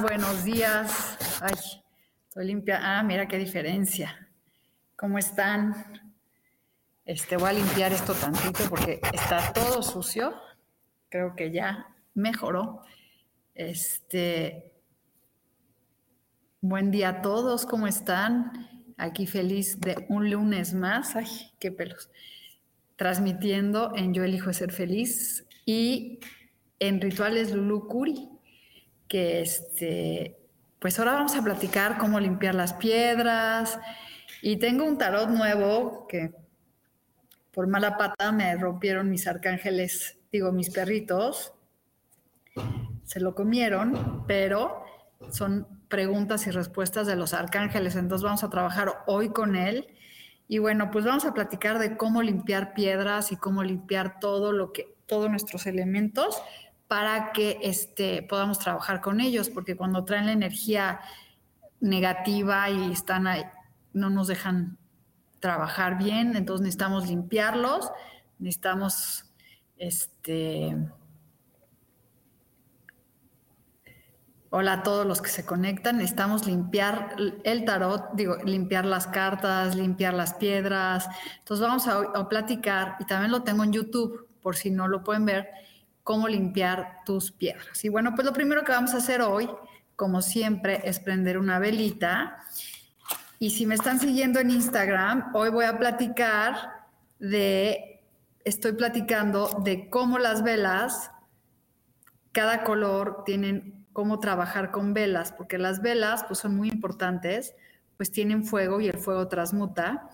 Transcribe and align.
Buenos 0.00 0.44
días. 0.44 1.16
Ay, 1.40 1.54
estoy 2.28 2.46
limpia. 2.46 2.80
Ah, 2.82 3.02
mira 3.02 3.28
qué 3.28 3.38
diferencia. 3.38 4.28
¿Cómo 4.96 5.18
están? 5.18 6.12
Este, 7.04 7.36
voy 7.36 7.50
a 7.50 7.52
limpiar 7.52 7.92
esto 7.92 8.12
tantito 8.14 8.64
porque 8.68 9.00
está 9.12 9.52
todo 9.52 9.82
sucio. 9.82 10.34
Creo 11.08 11.36
que 11.36 11.52
ya 11.52 11.94
mejoró. 12.14 12.82
Este, 13.54 14.72
buen 16.60 16.90
día 16.90 17.10
a 17.10 17.22
todos, 17.22 17.64
¿cómo 17.64 17.86
están? 17.86 18.94
Aquí 18.96 19.26
feliz 19.26 19.80
de 19.80 20.06
un 20.08 20.28
lunes 20.30 20.74
más. 20.74 21.14
Ay, 21.14 21.52
qué 21.60 21.70
pelos. 21.70 22.10
Transmitiendo 22.96 23.92
en 23.94 24.12
Yo 24.12 24.24
elijo 24.24 24.52
ser 24.52 24.72
feliz 24.72 25.46
y 25.66 26.18
en 26.80 27.00
Rituales 27.00 27.52
Lulu 27.52 27.86
Curi 27.86 28.33
que 29.08 29.40
este, 29.40 30.36
pues 30.78 30.98
ahora 30.98 31.12
vamos 31.12 31.34
a 31.36 31.42
platicar 31.42 31.98
cómo 31.98 32.20
limpiar 32.20 32.54
las 32.54 32.74
piedras. 32.74 33.78
Y 34.42 34.56
tengo 34.56 34.84
un 34.84 34.98
tarot 34.98 35.30
nuevo 35.30 36.06
que 36.08 36.34
por 37.52 37.66
mala 37.68 37.96
pata 37.96 38.32
me 38.32 38.54
rompieron 38.56 39.08
mis 39.08 39.26
arcángeles, 39.26 40.18
digo, 40.30 40.52
mis 40.52 40.70
perritos. 40.70 41.54
Se 43.04 43.20
lo 43.20 43.34
comieron, 43.34 44.24
pero 44.26 44.84
son 45.30 45.66
preguntas 45.88 46.46
y 46.46 46.50
respuestas 46.50 47.06
de 47.06 47.16
los 47.16 47.32
arcángeles. 47.32 47.96
Entonces 47.96 48.24
vamos 48.24 48.44
a 48.44 48.50
trabajar 48.50 49.04
hoy 49.06 49.30
con 49.30 49.56
él. 49.56 49.86
Y 50.48 50.58
bueno, 50.58 50.90
pues 50.90 51.04
vamos 51.04 51.24
a 51.24 51.32
platicar 51.32 51.78
de 51.78 51.96
cómo 51.96 52.20
limpiar 52.22 52.74
piedras 52.74 53.32
y 53.32 53.36
cómo 53.36 53.62
limpiar 53.62 54.20
todo 54.20 54.52
lo 54.52 54.72
que, 54.72 54.94
todos 55.06 55.30
nuestros 55.30 55.66
elementos 55.66 56.42
para 56.94 57.32
que 57.32 57.58
este, 57.60 58.22
podamos 58.22 58.60
trabajar 58.60 59.00
con 59.00 59.20
ellos, 59.20 59.50
porque 59.50 59.74
cuando 59.74 60.04
traen 60.04 60.26
la 60.26 60.32
energía 60.32 61.00
negativa 61.80 62.70
y 62.70 62.92
están 62.92 63.26
ahí, 63.26 63.42
no 63.92 64.10
nos 64.10 64.28
dejan 64.28 64.78
trabajar 65.40 65.98
bien, 65.98 66.36
entonces 66.36 66.62
necesitamos 66.62 67.08
limpiarlos, 67.08 67.90
necesitamos 68.38 69.24
este 69.76 70.88
Hola 74.50 74.74
a 74.74 74.82
todos 74.84 75.04
los 75.04 75.20
que 75.20 75.30
se 75.30 75.44
conectan. 75.44 75.96
Necesitamos 75.96 76.46
limpiar 76.46 77.16
el 77.42 77.64
tarot, 77.64 78.14
digo, 78.14 78.36
limpiar 78.44 78.84
las 78.84 79.08
cartas, 79.08 79.74
limpiar 79.74 80.14
las 80.14 80.34
piedras. 80.34 81.08
Entonces 81.40 81.66
vamos 81.66 81.88
a, 81.88 81.98
a, 82.16 82.28
platicar, 82.28 82.94
y 83.00 83.04
también 83.06 83.32
lo 83.32 83.42
tengo 83.42 83.64
en 83.64 83.72
YouTube, 83.72 84.28
por 84.40 84.54
si 84.54 84.70
no 84.70 84.86
lo 84.86 85.02
pueden 85.02 85.24
ver, 85.24 85.48
cómo 86.04 86.28
limpiar 86.28 87.00
tus 87.04 87.32
piedras. 87.32 87.84
Y 87.84 87.88
bueno, 87.88 88.14
pues 88.14 88.26
lo 88.26 88.32
primero 88.32 88.62
que 88.62 88.72
vamos 88.72 88.94
a 88.94 88.98
hacer 88.98 89.22
hoy, 89.22 89.50
como 89.96 90.22
siempre, 90.22 90.82
es 90.84 91.00
prender 91.00 91.38
una 91.38 91.58
velita. 91.58 92.38
Y 93.38 93.50
si 93.50 93.66
me 93.66 93.74
están 93.74 93.98
siguiendo 93.98 94.38
en 94.38 94.50
Instagram, 94.50 95.34
hoy 95.34 95.48
voy 95.48 95.64
a 95.64 95.78
platicar 95.78 96.84
de, 97.18 98.02
estoy 98.44 98.72
platicando 98.74 99.62
de 99.64 99.88
cómo 99.88 100.18
las 100.18 100.42
velas, 100.42 101.10
cada 102.32 102.64
color 102.64 103.22
tienen 103.24 103.86
cómo 103.94 104.18
trabajar 104.18 104.72
con 104.72 104.92
velas, 104.92 105.32
porque 105.32 105.56
las 105.56 105.80
velas 105.80 106.24
pues 106.24 106.40
son 106.40 106.56
muy 106.56 106.68
importantes, 106.68 107.54
pues 107.96 108.10
tienen 108.10 108.44
fuego 108.44 108.80
y 108.80 108.88
el 108.88 108.98
fuego 108.98 109.28
transmuta, 109.28 110.10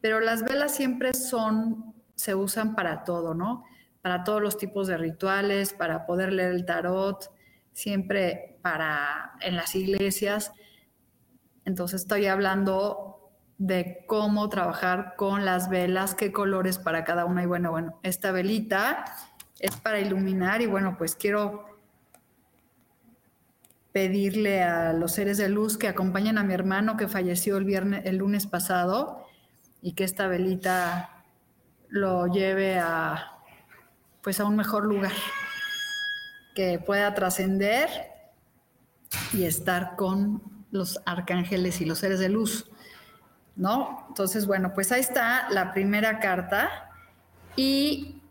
pero 0.00 0.20
las 0.20 0.42
velas 0.42 0.74
siempre 0.74 1.14
son, 1.14 1.94
se 2.16 2.34
usan 2.34 2.74
para 2.74 3.04
todo, 3.04 3.34
¿no? 3.34 3.64
Para 4.02 4.24
todos 4.24 4.40
los 4.40 4.56
tipos 4.56 4.86
de 4.86 4.96
rituales, 4.96 5.74
para 5.74 6.06
poder 6.06 6.32
leer 6.32 6.52
el 6.52 6.64
tarot, 6.64 7.30
siempre 7.72 8.58
para 8.62 9.32
en 9.40 9.56
las 9.56 9.74
iglesias. 9.74 10.52
Entonces 11.64 12.02
estoy 12.02 12.26
hablando 12.26 13.30
de 13.58 14.04
cómo 14.06 14.48
trabajar 14.48 15.14
con 15.16 15.44
las 15.44 15.68
velas, 15.68 16.14
qué 16.14 16.32
colores 16.32 16.78
para 16.78 17.04
cada 17.04 17.26
una. 17.26 17.42
Y 17.42 17.46
bueno, 17.46 17.70
bueno, 17.70 18.00
esta 18.02 18.32
velita 18.32 19.04
es 19.58 19.76
para 19.76 20.00
iluminar 20.00 20.62
y 20.62 20.66
bueno, 20.66 20.96
pues 20.96 21.14
quiero 21.14 21.66
pedirle 23.92 24.62
a 24.62 24.92
los 24.92 25.12
seres 25.12 25.36
de 25.36 25.48
luz 25.48 25.76
que 25.76 25.88
acompañen 25.88 26.38
a 26.38 26.44
mi 26.44 26.54
hermano 26.54 26.96
que 26.96 27.08
falleció 27.08 27.56
el 27.56 27.64
viernes, 27.64 28.06
el 28.06 28.16
lunes 28.16 28.46
pasado 28.46 29.26
y 29.82 29.92
que 29.92 30.04
esta 30.04 30.26
velita 30.26 31.24
lo 31.88 32.28
lleve 32.28 32.78
a 32.78 33.39
pues 34.22 34.40
a 34.40 34.44
un 34.44 34.56
mejor 34.56 34.84
lugar, 34.84 35.12
que 36.54 36.78
pueda 36.78 37.14
trascender 37.14 37.88
y 39.32 39.44
estar 39.44 39.96
con 39.96 40.42
los 40.70 41.00
arcángeles 41.04 41.80
y 41.80 41.84
los 41.84 41.98
seres 41.98 42.18
de 42.18 42.28
luz, 42.28 42.70
¿no? 43.56 44.06
Entonces, 44.08 44.46
bueno, 44.46 44.72
pues 44.74 44.92
ahí 44.92 45.00
está 45.00 45.48
la 45.50 45.72
primera 45.72 46.18
carta 46.20 46.90
y 47.56 48.22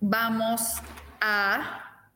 vamos 0.00 0.80
a 1.20 2.10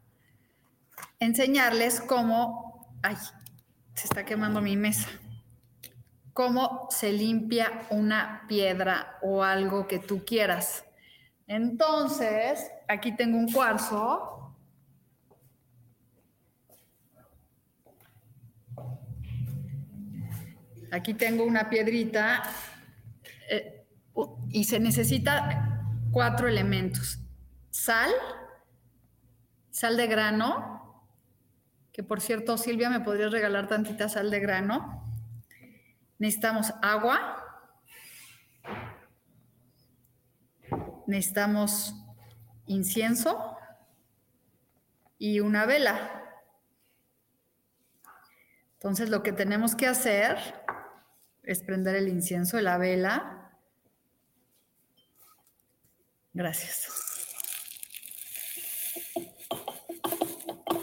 enseñarles 1.21 2.01
cómo, 2.01 2.99
ay, 3.03 3.17
se 3.95 4.07
está 4.07 4.25
quemando 4.25 4.61
mi 4.61 4.77
mesa, 4.77 5.09
cómo 6.33 6.87
se 6.91 7.13
limpia 7.13 7.87
una 7.91 8.45
piedra 8.49 9.19
o 9.23 9.43
algo 9.43 9.89
que 9.89 9.99
tú 9.99 10.25
quieras. 10.25 10.85
Entonces, 11.49 12.71
aquí 12.87 13.17
tengo 13.17 13.39
un 13.39 13.51
cuarzo. 13.51 14.55
Aquí 20.91 21.15
tengo 21.15 21.45
una 21.45 21.69
piedrita 21.69 22.43
eh, 23.51 23.87
y 24.51 24.65
se 24.65 24.79
necesita 24.79 25.85
cuatro 26.11 26.49
elementos. 26.49 27.19
Sal, 27.71 28.11
sal 29.71 29.97
de 29.97 30.07
grano, 30.07 31.05
que 31.93 32.03
por 32.03 32.21
cierto, 32.21 32.59
Silvia, 32.59 32.91
¿me 32.91 33.01
podrías 33.01 33.33
regalar 33.33 33.69
tantita 33.69 34.09
sal 34.09 34.31
de 34.31 34.41
grano? 34.41 35.05
Necesitamos 36.19 36.75
agua, 36.83 37.38
necesitamos 41.09 41.95
incienso 42.67 43.57
y 45.19 45.41
una 45.41 45.65
vela. 45.65 46.23
Entonces 48.75 49.09
lo 49.09 49.23
que 49.23 49.33
tenemos 49.33 49.75
que 49.75 49.87
hacer 49.87 50.37
es 51.43 51.63
prender 51.63 51.97
el 51.97 52.09
incienso 52.09 52.59
de 52.59 52.63
la 52.63 52.77
vela. 52.77 53.59
Gracias. 56.35 56.89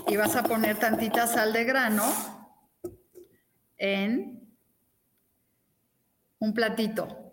Y 0.08 0.18
vas 0.18 0.36
a 0.36 0.44
poner 0.44 0.78
tantita 0.80 1.28
sal 1.28 1.54
de 1.54 1.64
grano 1.64 2.04
en 3.78 4.58
un 6.40 6.54
platito. 6.54 7.25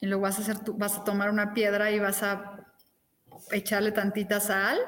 Y 0.00 0.06
luego 0.06 0.22
vas 0.22 0.38
a 0.38 0.42
hacer, 0.42 0.56
vas 0.74 0.98
a 0.98 1.04
tomar 1.04 1.30
una 1.30 1.52
piedra 1.52 1.90
y 1.90 1.98
vas 1.98 2.22
a 2.22 2.66
echarle 3.52 3.92
tantita 3.92 4.40
sal. 4.40 4.78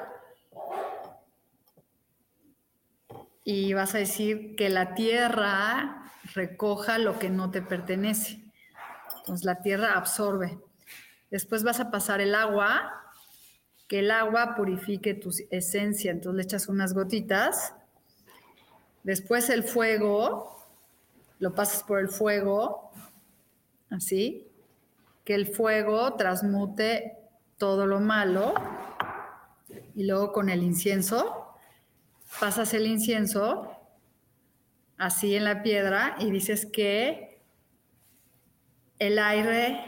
y 3.43 3.73
vas 3.73 3.93
a 3.95 3.97
decir 3.97 4.55
que 4.55 4.69
la 4.69 4.93
tierra 4.93 6.11
recoja 6.33 6.97
lo 6.97 7.19
que 7.19 7.29
no 7.29 7.51
te 7.51 7.61
pertenece. 7.61 8.43
Entonces 9.17 9.45
la 9.45 9.61
tierra 9.61 9.93
absorbe. 9.93 10.57
Después 11.29 11.63
vas 11.63 11.79
a 11.79 11.91
pasar 11.91 12.21
el 12.21 12.35
agua, 12.35 12.91
que 13.87 13.99
el 13.99 14.11
agua 14.11 14.55
purifique 14.55 15.13
tu 15.13 15.31
esencia. 15.51 16.11
Entonces 16.11 16.37
le 16.37 16.43
echas 16.43 16.69
unas 16.69 16.93
gotitas. 16.93 17.75
Después 19.03 19.49
el 19.49 19.63
fuego, 19.63 20.65
lo 21.39 21.53
pasas 21.53 21.83
por 21.83 21.99
el 21.99 22.07
fuego, 22.07 22.91
así, 23.89 24.47
que 25.23 25.35
el 25.35 25.47
fuego 25.47 26.13
transmute 26.15 27.17
todo 27.57 27.85
lo 27.85 27.99
malo. 27.99 28.53
Y 29.95 30.05
luego 30.05 30.31
con 30.31 30.49
el 30.49 30.63
incienso, 30.63 31.55
pasas 32.39 32.73
el 32.73 32.87
incienso 32.87 33.71
así 34.97 35.35
en 35.35 35.43
la 35.43 35.63
piedra 35.63 36.15
y 36.19 36.31
dices 36.31 36.65
que 36.65 37.41
el 38.99 39.19
aire 39.19 39.79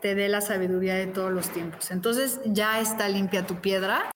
te 0.00 0.14
dé 0.14 0.28
la 0.28 0.40
sabiduría 0.40 0.94
de 0.94 1.06
todos 1.06 1.32
los 1.32 1.50
tiempos. 1.50 1.90
Entonces 1.90 2.40
ya 2.44 2.80
está 2.80 3.08
limpia 3.08 3.46
tu 3.46 3.56
piedra. 3.60 4.10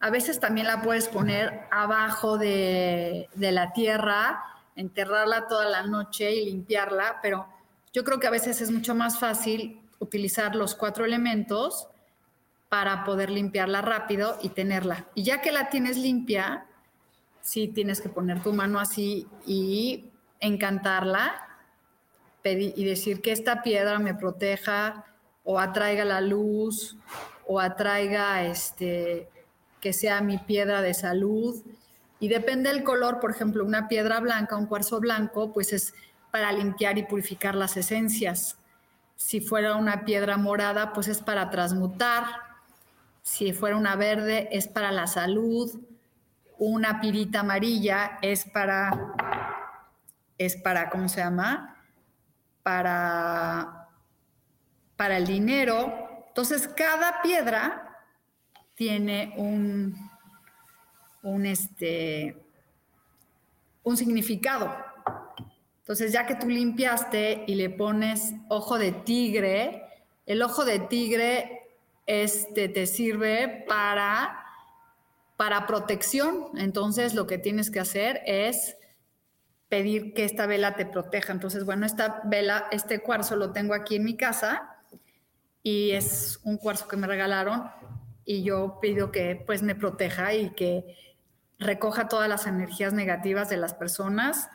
A 0.00 0.10
veces 0.10 0.38
también 0.38 0.66
la 0.66 0.82
puedes 0.82 1.08
poner 1.08 1.62
abajo 1.70 2.36
de, 2.36 3.28
de 3.34 3.52
la 3.52 3.72
tierra, 3.72 4.44
enterrarla 4.76 5.48
toda 5.48 5.66
la 5.66 5.84
noche 5.84 6.32
y 6.34 6.44
limpiarla, 6.44 7.20
pero 7.22 7.46
yo 7.92 8.04
creo 8.04 8.18
que 8.18 8.26
a 8.26 8.30
veces 8.30 8.60
es 8.60 8.70
mucho 8.70 8.94
más 8.94 9.18
fácil 9.18 9.83
utilizar 10.04 10.54
los 10.54 10.74
cuatro 10.74 11.04
elementos 11.04 11.88
para 12.68 13.04
poder 13.04 13.30
limpiarla 13.30 13.82
rápido 13.82 14.38
y 14.42 14.50
tenerla. 14.50 15.06
Y 15.14 15.22
ya 15.22 15.40
que 15.40 15.52
la 15.52 15.68
tienes 15.68 15.96
limpia, 15.96 16.66
sí 17.40 17.68
tienes 17.68 18.00
que 18.00 18.08
poner 18.08 18.42
tu 18.42 18.52
mano 18.52 18.80
así 18.80 19.26
y 19.46 20.10
encantarla 20.40 21.34
y 22.42 22.84
decir 22.84 23.22
que 23.22 23.32
esta 23.32 23.62
piedra 23.62 23.98
me 23.98 24.14
proteja 24.14 25.04
o 25.44 25.58
atraiga 25.58 26.04
la 26.04 26.20
luz 26.20 26.96
o 27.46 27.60
atraiga 27.60 28.44
este 28.44 29.28
que 29.80 29.92
sea 29.92 30.20
mi 30.20 30.38
piedra 30.38 30.82
de 30.82 30.94
salud 30.94 31.62
y 32.20 32.28
depende 32.28 32.70
del 32.70 32.84
color, 32.84 33.20
por 33.20 33.30
ejemplo, 33.30 33.64
una 33.64 33.86
piedra 33.86 34.18
blanca, 34.20 34.56
un 34.56 34.66
cuarzo 34.66 34.98
blanco, 34.98 35.52
pues 35.52 35.72
es 35.72 35.94
para 36.30 36.50
limpiar 36.52 36.96
y 36.98 37.04
purificar 37.04 37.54
las 37.54 37.76
esencias. 37.76 38.56
Si 39.16 39.40
fuera 39.40 39.76
una 39.76 40.04
piedra 40.04 40.36
morada, 40.36 40.92
pues 40.92 41.08
es 41.08 41.20
para 41.20 41.50
transmutar. 41.50 42.24
Si 43.22 43.52
fuera 43.52 43.76
una 43.76 43.96
verde, 43.96 44.48
es 44.52 44.68
para 44.68 44.92
la 44.92 45.06
salud 45.06 45.70
una 46.58 47.00
pirita 47.00 47.40
amarilla 47.40 48.18
es 48.22 48.44
para, 48.44 49.14
es 50.38 50.56
para, 50.56 50.88
¿cómo 50.88 51.08
se 51.08 51.20
llama? 51.20 51.76
Para, 52.62 53.88
para 54.96 55.16
el 55.16 55.26
dinero. 55.26 56.24
Entonces, 56.28 56.68
cada 56.68 57.22
piedra 57.22 57.98
tiene 58.74 59.34
un, 59.36 59.94
un, 61.22 61.46
este, 61.46 62.42
un 63.82 63.96
significado. 63.96 64.74
Entonces, 65.84 66.12
ya 66.12 66.26
que 66.26 66.34
tú 66.34 66.48
limpiaste 66.48 67.44
y 67.46 67.54
le 67.54 67.70
pones 67.70 68.32
ojo 68.48 68.78
de 68.78 68.92
tigre, 68.92 69.84
el 70.26 70.42
ojo 70.42 70.64
de 70.64 70.78
tigre 70.78 71.68
este, 72.06 72.68
te 72.68 72.86
sirve 72.86 73.64
para 73.68 74.44
para 75.36 75.66
protección. 75.66 76.48
Entonces 76.56 77.14
lo 77.14 77.26
que 77.26 77.38
tienes 77.38 77.70
que 77.70 77.80
hacer 77.80 78.22
es 78.26 78.76
pedir 79.68 80.14
que 80.14 80.24
esta 80.24 80.46
vela 80.46 80.76
te 80.76 80.86
proteja. 80.86 81.32
Entonces, 81.32 81.64
bueno, 81.64 81.86
esta 81.86 82.22
vela, 82.24 82.66
este 82.70 83.00
cuarzo 83.00 83.36
lo 83.36 83.52
tengo 83.52 83.74
aquí 83.74 83.96
en 83.96 84.04
mi 84.04 84.16
casa 84.16 84.76
y 85.62 85.92
es 85.92 86.40
un 86.44 86.58
cuarzo 86.58 86.86
que 86.86 86.96
me 86.96 87.06
regalaron 87.06 87.70
y 88.24 88.42
yo 88.42 88.78
pido 88.80 89.10
que 89.10 89.42
pues 89.46 89.62
me 89.62 89.74
proteja 89.74 90.34
y 90.34 90.50
que 90.50 90.96
recoja 91.58 92.08
todas 92.08 92.28
las 92.28 92.46
energías 92.46 92.92
negativas 92.92 93.48
de 93.48 93.56
las 93.56 93.74
personas 93.74 94.48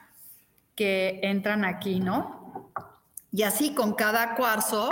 que 0.79 1.19
entran 1.23 1.65
aquí, 1.65 1.99
¿no? 1.99 2.71
Y 3.33 3.43
así 3.43 3.73
con 3.73 3.95
cada 3.95 4.35
cuarzo 4.35 4.89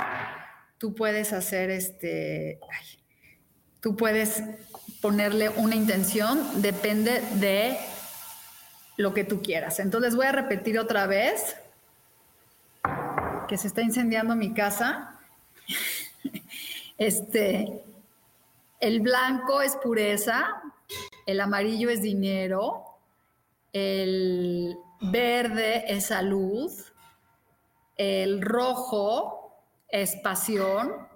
tú 0.77 0.93
puedes 0.93 1.31
hacer 1.31 1.69
este, 1.69 2.59
tú 3.79 3.95
puedes 3.95 4.43
ponerle 5.01 5.47
una 5.47 5.75
intención, 5.75 6.61
depende 6.61 7.21
de 7.35 7.77
lo 8.97 9.13
que 9.13 9.23
tú 9.23 9.41
quieras. 9.41 9.79
Entonces 9.79 10.13
voy 10.13 10.25
a 10.25 10.33
repetir 10.33 10.77
otra 10.77 11.07
vez 11.07 11.55
que 13.47 13.57
se 13.57 13.67
está 13.67 13.81
incendiando 13.81 14.35
mi 14.35 14.53
casa. 14.53 15.17
Este, 16.99 17.83
el 18.79 19.01
blanco 19.01 19.61
es 19.61 19.75
pureza, 19.75 20.63
el 21.27 21.39
amarillo 21.41 21.91
es 21.91 22.01
dinero, 22.01 22.97
el 23.71 24.75
verde 25.01 25.85
es 25.87 26.07
salud, 26.07 26.71
el 27.97 28.41
rojo 28.41 29.63
es 29.87 30.15
pasión, 30.17 31.07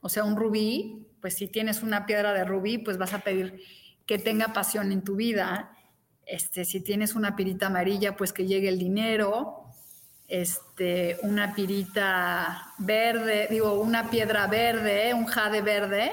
o 0.00 0.08
sea, 0.08 0.24
un 0.24 0.36
rubí, 0.36 1.06
pues 1.20 1.34
si 1.34 1.48
tienes 1.48 1.82
una 1.82 2.06
piedra 2.06 2.32
de 2.32 2.44
rubí, 2.44 2.78
pues 2.78 2.98
vas 2.98 3.12
a 3.14 3.20
pedir 3.20 3.62
que 4.06 4.18
tenga 4.18 4.52
pasión 4.52 4.92
en 4.92 5.02
tu 5.02 5.16
vida. 5.16 5.72
Este, 6.24 6.64
si 6.64 6.80
tienes 6.80 7.14
una 7.14 7.36
pirita 7.36 7.66
amarilla, 7.66 8.16
pues 8.16 8.32
que 8.32 8.46
llegue 8.46 8.68
el 8.68 8.78
dinero. 8.78 9.64
Este, 10.28 11.18
una 11.22 11.54
pirita 11.54 12.74
verde, 12.78 13.48
digo, 13.50 13.80
una 13.80 14.10
piedra 14.10 14.46
verde, 14.46 15.14
un 15.14 15.24
jade 15.24 15.62
verde, 15.62 16.12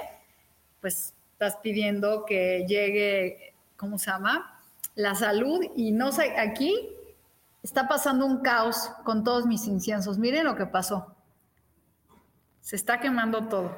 pues 0.79 1.13
estás 1.33 1.57
pidiendo 1.57 2.25
que 2.25 2.65
llegue, 2.67 3.55
¿cómo 3.75 3.99
se 3.99 4.09
llama? 4.11 4.54
La 4.95 5.15
salud. 5.15 5.65
Y 5.75 5.91
no 5.91 6.11
sé, 6.11 6.37
aquí 6.37 6.89
está 7.61 7.87
pasando 7.87 8.25
un 8.25 8.41
caos 8.41 8.89
con 9.03 9.23
todos 9.23 9.45
mis 9.45 9.67
inciensos. 9.67 10.17
Miren 10.17 10.45
lo 10.45 10.55
que 10.55 10.65
pasó. 10.65 11.15
Se 12.61 12.75
está 12.75 12.99
quemando 12.99 13.47
todo. 13.47 13.77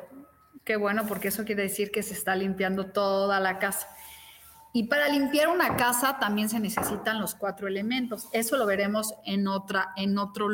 Qué 0.64 0.76
bueno, 0.76 1.06
porque 1.08 1.30
eso 1.30 1.46
quiere 1.46 1.64
decir 1.64 1.92
que 1.92 2.04
se 2.04 2.14
está 2.14 2.36
limpiando 2.36 2.88
toda 2.88 3.40
la 3.40 3.60
casa. 3.60 3.88
Y 4.74 4.84
para 4.84 5.08
limpiar 5.08 5.48
una 5.48 5.76
casa 5.76 6.20
también 6.20 6.50
se 6.50 6.60
necesitan 6.60 7.20
los 7.20 7.34
cuatro 7.36 7.68
elementos. 7.68 8.28
Eso 8.32 8.58
lo 8.58 8.66
veremos 8.66 9.14
en, 9.26 9.48
otra, 9.48 9.94
en, 9.96 10.18
otro, 10.18 10.50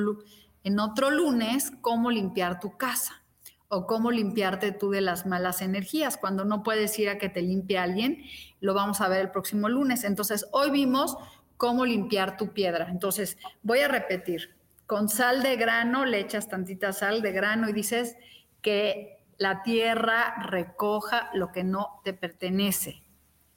en 0.64 0.80
otro 0.80 1.10
lunes, 1.10 1.74
cómo 1.82 2.12
limpiar 2.12 2.60
tu 2.60 2.78
casa 2.78 3.24
o 3.68 3.88
cómo 3.88 4.12
limpiarte 4.12 4.72
tú 4.72 4.92
de 4.92 5.02
las 5.02 5.26
malas 5.26 5.62
energías. 5.62 6.16
Cuando 6.18 6.46
no 6.46 6.62
puedes 6.62 6.98
ir 7.00 7.10
a 7.10 7.18
que 7.18 7.28
te 7.28 7.42
limpie 7.42 7.80
alguien, 7.80 8.24
lo 8.64 8.74
vamos 8.74 9.02
a 9.02 9.10
ver 9.10 9.20
el 9.20 9.30
próximo 9.30 9.68
lunes. 9.68 10.06
Entonces, 10.06 10.48
hoy 10.54 10.72
vimos 10.72 11.18
cómo 11.58 11.86
limpiar 11.86 12.38
tu 12.38 12.54
piedra. 12.54 12.88
Entonces, 12.90 13.38
voy 13.62 13.80
a 13.80 13.90
repetir. 13.90 14.56
Con 14.88 15.10
sal 15.10 15.44
de 15.44 15.58
grano, 15.58 16.06
le 16.06 16.22
echas 16.22 16.48
tantita 16.48 16.94
sal 16.94 17.22
de 17.22 17.34
grano 17.34 17.68
y 17.68 17.74
dices 17.74 18.16
que 18.62 19.22
la 19.38 19.64
tierra 19.64 20.36
recoja 20.44 21.30
lo 21.34 21.52
que 21.52 21.66
no 21.66 22.00
te 22.06 22.14
pertenece. 22.14 23.04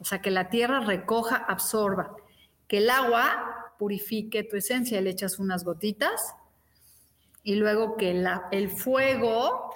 O 0.00 0.04
sea, 0.04 0.20
que 0.20 0.32
la 0.32 0.50
tierra 0.50 0.80
recoja, 0.80 1.36
absorba. 1.36 2.16
Que 2.66 2.78
el 2.78 2.90
agua 2.90 3.74
purifique 3.78 4.42
tu 4.42 4.56
esencia, 4.56 5.00
le 5.00 5.10
echas 5.10 5.38
unas 5.38 5.62
gotitas. 5.62 6.34
Y 7.44 7.54
luego 7.54 7.96
que 7.96 8.10
el 8.50 8.70
fuego 8.70 9.72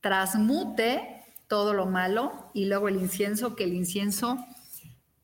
transmute 0.00 1.17
todo 1.48 1.74
lo 1.74 1.86
malo. 1.86 2.50
Y 2.54 2.66
luego 2.66 2.88
el 2.88 2.96
incienso, 2.96 3.56
que 3.56 3.64
el 3.64 3.74
incienso 3.74 4.38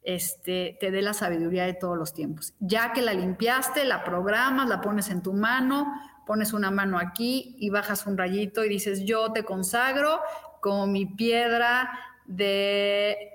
este, 0.02 0.76
te 0.81 0.90
dé 0.90 1.02
la 1.02 1.14
sabiduría 1.14 1.64
de 1.64 1.75
todos 1.75 1.97
los 1.97 2.12
tiempos. 2.12 2.54
Ya 2.61 2.93
que 2.93 3.02
la 3.02 3.14
limpiaste, 3.14 3.85
la 3.85 4.04
programas, 4.04 4.69
la 4.69 4.81
pones 4.81 5.11
en 5.11 5.23
tu 5.23 5.33
mano, 5.33 5.87
pones 6.26 6.52
una 6.52 6.71
mano 6.71 6.99
aquí 6.99 7.57
y 7.59 7.71
bajas 7.71 8.07
un 8.07 8.19
rayito 8.19 8.64
y 8.64 8.69
dices, 8.69 9.04
yo 9.04 9.33
te 9.33 9.45
consagro 9.45 10.21
como 10.61 10.87
mi 10.87 11.07
piedra 11.07 11.90
de 12.26 13.31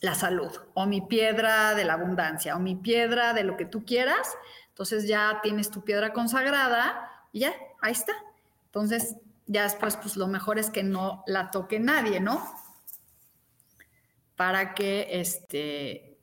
la 0.00 0.14
salud, 0.14 0.52
o 0.74 0.86
mi 0.86 1.00
piedra 1.00 1.74
de 1.74 1.84
la 1.84 1.94
abundancia, 1.94 2.54
o 2.56 2.58
mi 2.58 2.76
piedra 2.76 3.32
de 3.32 3.42
lo 3.42 3.56
que 3.56 3.64
tú 3.64 3.84
quieras. 3.84 4.36
Entonces 4.68 5.08
ya 5.08 5.40
tienes 5.42 5.70
tu 5.70 5.82
piedra 5.82 6.12
consagrada 6.12 7.10
y 7.32 7.40
ya, 7.40 7.54
ahí 7.80 7.92
está. 7.92 8.12
Entonces 8.66 9.16
ya 9.46 9.64
después, 9.64 9.96
pues 9.96 10.16
lo 10.16 10.26
mejor 10.26 10.58
es 10.58 10.70
que 10.70 10.82
no 10.82 11.22
la 11.26 11.50
toque 11.50 11.78
nadie, 11.78 12.20
¿no? 12.20 12.42
Para 14.36 14.74
que 14.74 15.08
este... 15.10 16.18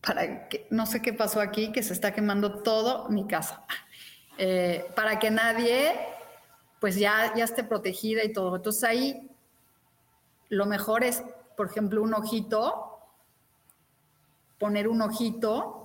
para 0.00 0.48
que, 0.48 0.66
no 0.70 0.84
sé 0.84 1.00
qué 1.00 1.12
pasó 1.14 1.40
aquí, 1.40 1.72
que 1.72 1.82
se 1.82 1.94
está 1.94 2.12
quemando 2.12 2.62
todo 2.62 3.08
mi 3.08 3.26
casa, 3.26 3.64
eh, 4.36 4.84
para 4.94 5.18
que 5.18 5.30
nadie, 5.30 5.92
pues 6.78 6.96
ya, 6.96 7.32
ya 7.34 7.44
esté 7.44 7.64
protegida 7.64 8.22
y 8.22 8.32
todo. 8.32 8.56
Entonces 8.56 8.84
ahí 8.84 9.30
lo 10.50 10.66
mejor 10.66 11.04
es 11.04 11.22
por 11.56 11.66
ejemplo, 11.66 12.02
un 12.02 12.14
ojito, 12.14 12.98
poner 14.58 14.88
un 14.88 15.02
ojito 15.02 15.83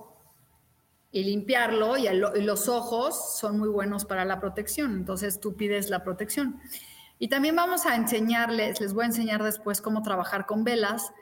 y 1.12 1.24
limpiarlo 1.24 1.96
y, 1.96 2.08
los 2.10 2.68
ojos 2.68 3.38
son 3.38 3.58
muy 3.58 3.68
buenos 3.68 4.04
para 4.04 4.24
la 4.24 4.38
protección, 4.40 4.94
entonces 4.94 5.40
tú 5.40 5.56
pides 5.56 5.90
la 5.90 6.04
protección. 6.04 6.60
Y 7.18 7.28
también 7.28 7.56
vamos 7.56 7.84
a 7.84 7.96
enseñarles, 7.96 8.80
les 8.80 8.94
voy 8.94 9.04
a 9.04 9.06
enseñar 9.08 9.42
después 9.42 9.80
cómo 9.80 10.02
trabajar 10.02 10.46
con 10.46 10.64
velas, 10.64 11.12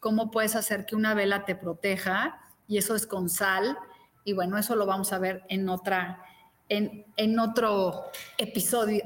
cómo 0.00 0.30
puedes 0.30 0.54
hacer 0.54 0.86
que 0.86 0.94
una 0.94 1.14
vela 1.14 1.44
te 1.44 1.56
proteja, 1.56 2.40
y 2.68 2.76
eso 2.78 2.94
es 2.94 3.06
con 3.06 3.28
sal. 3.28 3.76
Y 4.24 4.34
bueno, 4.34 4.58
eso 4.58 4.76
lo 4.76 4.86
vamos 4.86 5.12
a 5.12 5.18
ver 5.18 5.42
en, 5.48 5.68
otra, 5.68 6.22
en, 6.68 7.06
en 7.16 7.38
otro 7.40 8.04
episodio. 8.36 9.02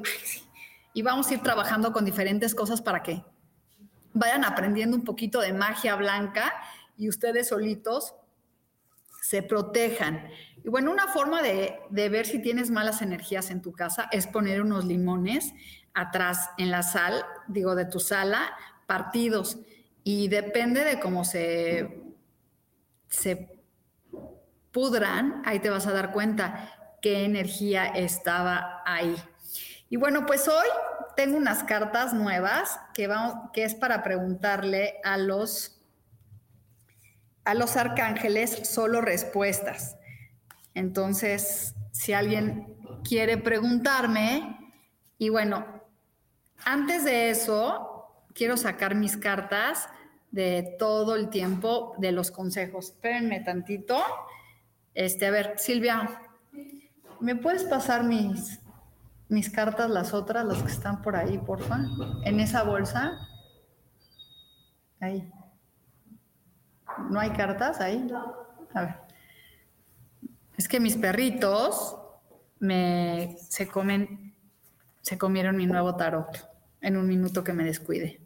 Y 0.92 1.02
vamos 1.02 1.30
a 1.30 1.34
ir 1.34 1.42
trabajando 1.42 1.92
con 1.92 2.04
diferentes 2.04 2.54
cosas 2.54 2.82
para 2.82 3.02
que 3.02 3.24
vayan 4.12 4.44
aprendiendo 4.44 4.96
un 4.96 5.04
poquito 5.04 5.40
de 5.40 5.54
magia 5.54 5.94
blanca 5.94 6.52
y 6.98 7.08
ustedes 7.08 7.48
solitos 7.48 8.14
se 9.22 9.42
protejan. 9.42 10.28
Y 10.64 10.68
bueno, 10.68 10.90
una 10.90 11.06
forma 11.06 11.42
de, 11.42 11.78
de, 11.90 12.08
ver 12.08 12.26
si 12.26 12.40
tienes 12.40 12.70
malas 12.70 13.02
energías 13.02 13.50
en 13.50 13.62
tu 13.62 13.72
casa 13.72 14.08
es 14.10 14.26
poner 14.26 14.60
unos 14.60 14.84
limones 14.84 15.54
atrás 15.94 16.50
en 16.58 16.72
la 16.72 16.82
sal, 16.82 17.24
digo, 17.46 17.76
de 17.76 17.84
tu 17.84 18.00
sala, 18.00 18.52
partidos. 18.86 19.58
Y 20.02 20.26
depende 20.26 20.84
de 20.84 20.98
cómo 20.98 21.24
se, 21.24 22.02
se 23.08 23.60
pudran, 24.72 25.40
ahí 25.44 25.60
te 25.60 25.70
vas 25.70 25.86
a 25.86 25.92
dar 25.92 26.10
cuenta 26.10 26.98
qué 27.00 27.24
energía 27.24 27.86
estaba 27.86 28.82
ahí. 28.84 29.14
Y 29.88 29.96
bueno, 29.96 30.26
pues 30.26 30.48
hoy 30.48 30.66
tengo 31.14 31.36
unas 31.36 31.62
cartas 31.62 32.12
nuevas 32.12 32.80
que, 32.92 33.06
vamos, 33.06 33.50
que 33.52 33.62
es 33.62 33.74
para 33.76 34.02
preguntarle 34.02 34.94
a 35.04 35.16
los, 35.16 35.80
a 37.44 37.54
los 37.54 37.76
arcángeles 37.76 38.68
solo 38.68 39.00
respuestas. 39.00 39.96
Entonces, 40.74 41.74
si 41.92 42.12
alguien 42.12 42.76
quiere 43.04 43.36
preguntarme, 43.36 44.58
y 45.18 45.28
bueno, 45.28 45.64
antes 46.64 47.04
de 47.04 47.30
eso, 47.30 48.06
quiero 48.34 48.56
sacar 48.56 48.94
mis 48.94 49.16
cartas 49.16 49.88
de 50.30 50.76
todo 50.78 51.14
el 51.14 51.28
tiempo 51.28 51.94
de 51.98 52.12
los 52.12 52.30
consejos. 52.30 52.86
Espérenme 52.86 53.40
tantito. 53.40 54.02
Este, 54.94 55.26
a 55.26 55.30
ver, 55.30 55.54
Silvia, 55.58 56.20
¿me 57.20 57.36
puedes 57.36 57.64
pasar 57.64 58.04
mis, 58.04 58.60
mis 59.28 59.50
cartas, 59.50 59.90
las 59.90 60.14
otras, 60.14 60.44
las 60.44 60.62
que 60.62 60.72
están 60.72 61.02
por 61.02 61.16
ahí, 61.16 61.38
porfa? 61.38 61.80
En 62.24 62.40
esa 62.40 62.62
bolsa. 62.62 63.18
Ahí. 65.00 65.30
¿No 67.10 67.20
hay 67.20 67.30
cartas 67.30 67.80
ahí? 67.80 68.10
A 68.74 68.80
ver. 68.82 68.94
Es 70.56 70.68
que 70.68 70.80
mis 70.80 70.96
perritos 70.96 71.96
me 72.58 73.36
se 73.48 73.66
comen, 73.66 74.34
se 75.00 75.18
comieron 75.18 75.56
mi 75.56 75.66
nuevo 75.66 75.96
tarot 75.96 76.48
en 76.80 76.96
un 76.96 77.06
minuto 77.06 77.42
que 77.42 77.52
me 77.52 77.64
descuide. 77.64 78.20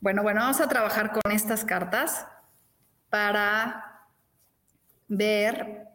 Bueno, 0.00 0.22
bueno, 0.22 0.40
vamos 0.40 0.60
a 0.60 0.68
trabajar 0.68 1.12
con 1.12 1.32
estas 1.32 1.64
cartas 1.64 2.26
para 3.10 4.06
ver 5.08 5.88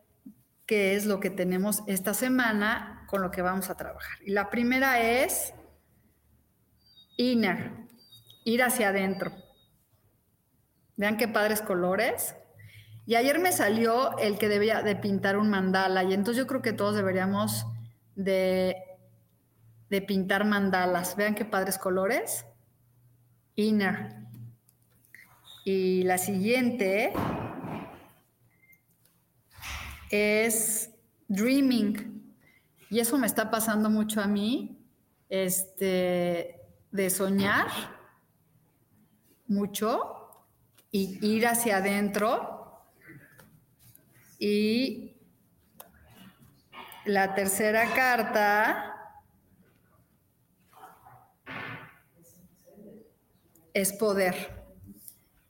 qué 0.65 0.95
es 0.95 1.05
lo 1.05 1.19
que 1.19 1.29
tenemos 1.29 1.83
esta 1.87 2.13
semana 2.13 3.05
con 3.07 3.21
lo 3.21 3.31
que 3.31 3.41
vamos 3.41 3.69
a 3.69 3.77
trabajar. 3.77 4.17
Y 4.25 4.31
la 4.31 4.49
primera 4.49 4.99
es 4.99 5.53
inner, 7.17 7.71
ir 8.43 8.63
hacia 8.63 8.89
adentro. 8.89 9.31
Vean 10.97 11.17
qué 11.17 11.27
padres 11.27 11.61
colores. 11.61 12.35
Y 13.05 13.15
ayer 13.15 13.39
me 13.39 13.51
salió 13.51 14.17
el 14.17 14.37
que 14.37 14.49
debía 14.49 14.81
de 14.81 14.95
pintar 14.95 15.37
un 15.37 15.49
mandala 15.49 16.03
y 16.03 16.13
entonces 16.13 16.37
yo 16.43 16.47
creo 16.47 16.61
que 16.61 16.73
todos 16.73 16.95
deberíamos 16.95 17.67
de 18.15 18.75
de 19.89 20.01
pintar 20.01 20.45
mandalas. 20.45 21.15
Vean 21.15 21.35
qué 21.35 21.45
padres 21.45 21.77
colores. 21.77 22.45
Inner. 23.55 24.15
Y 25.63 26.03
la 26.03 26.17
siguiente 26.17 27.13
es 30.09 30.91
Dreaming. 31.27 32.35
Y 32.89 32.99
eso 32.99 33.17
me 33.17 33.27
está 33.27 33.49
pasando 33.49 33.89
mucho 33.89 34.21
a 34.21 34.27
mí, 34.27 34.77
este, 35.27 36.61
de 36.91 37.09
soñar 37.09 37.67
mucho 39.47 40.14
y 40.95 41.19
ir 41.21 41.45
hacia 41.45 41.77
adentro. 41.77 42.87
Y 44.39 45.17
la 47.03 47.35
tercera 47.35 47.93
carta 47.93 48.95
es 53.73 53.91
poder. 53.91 54.63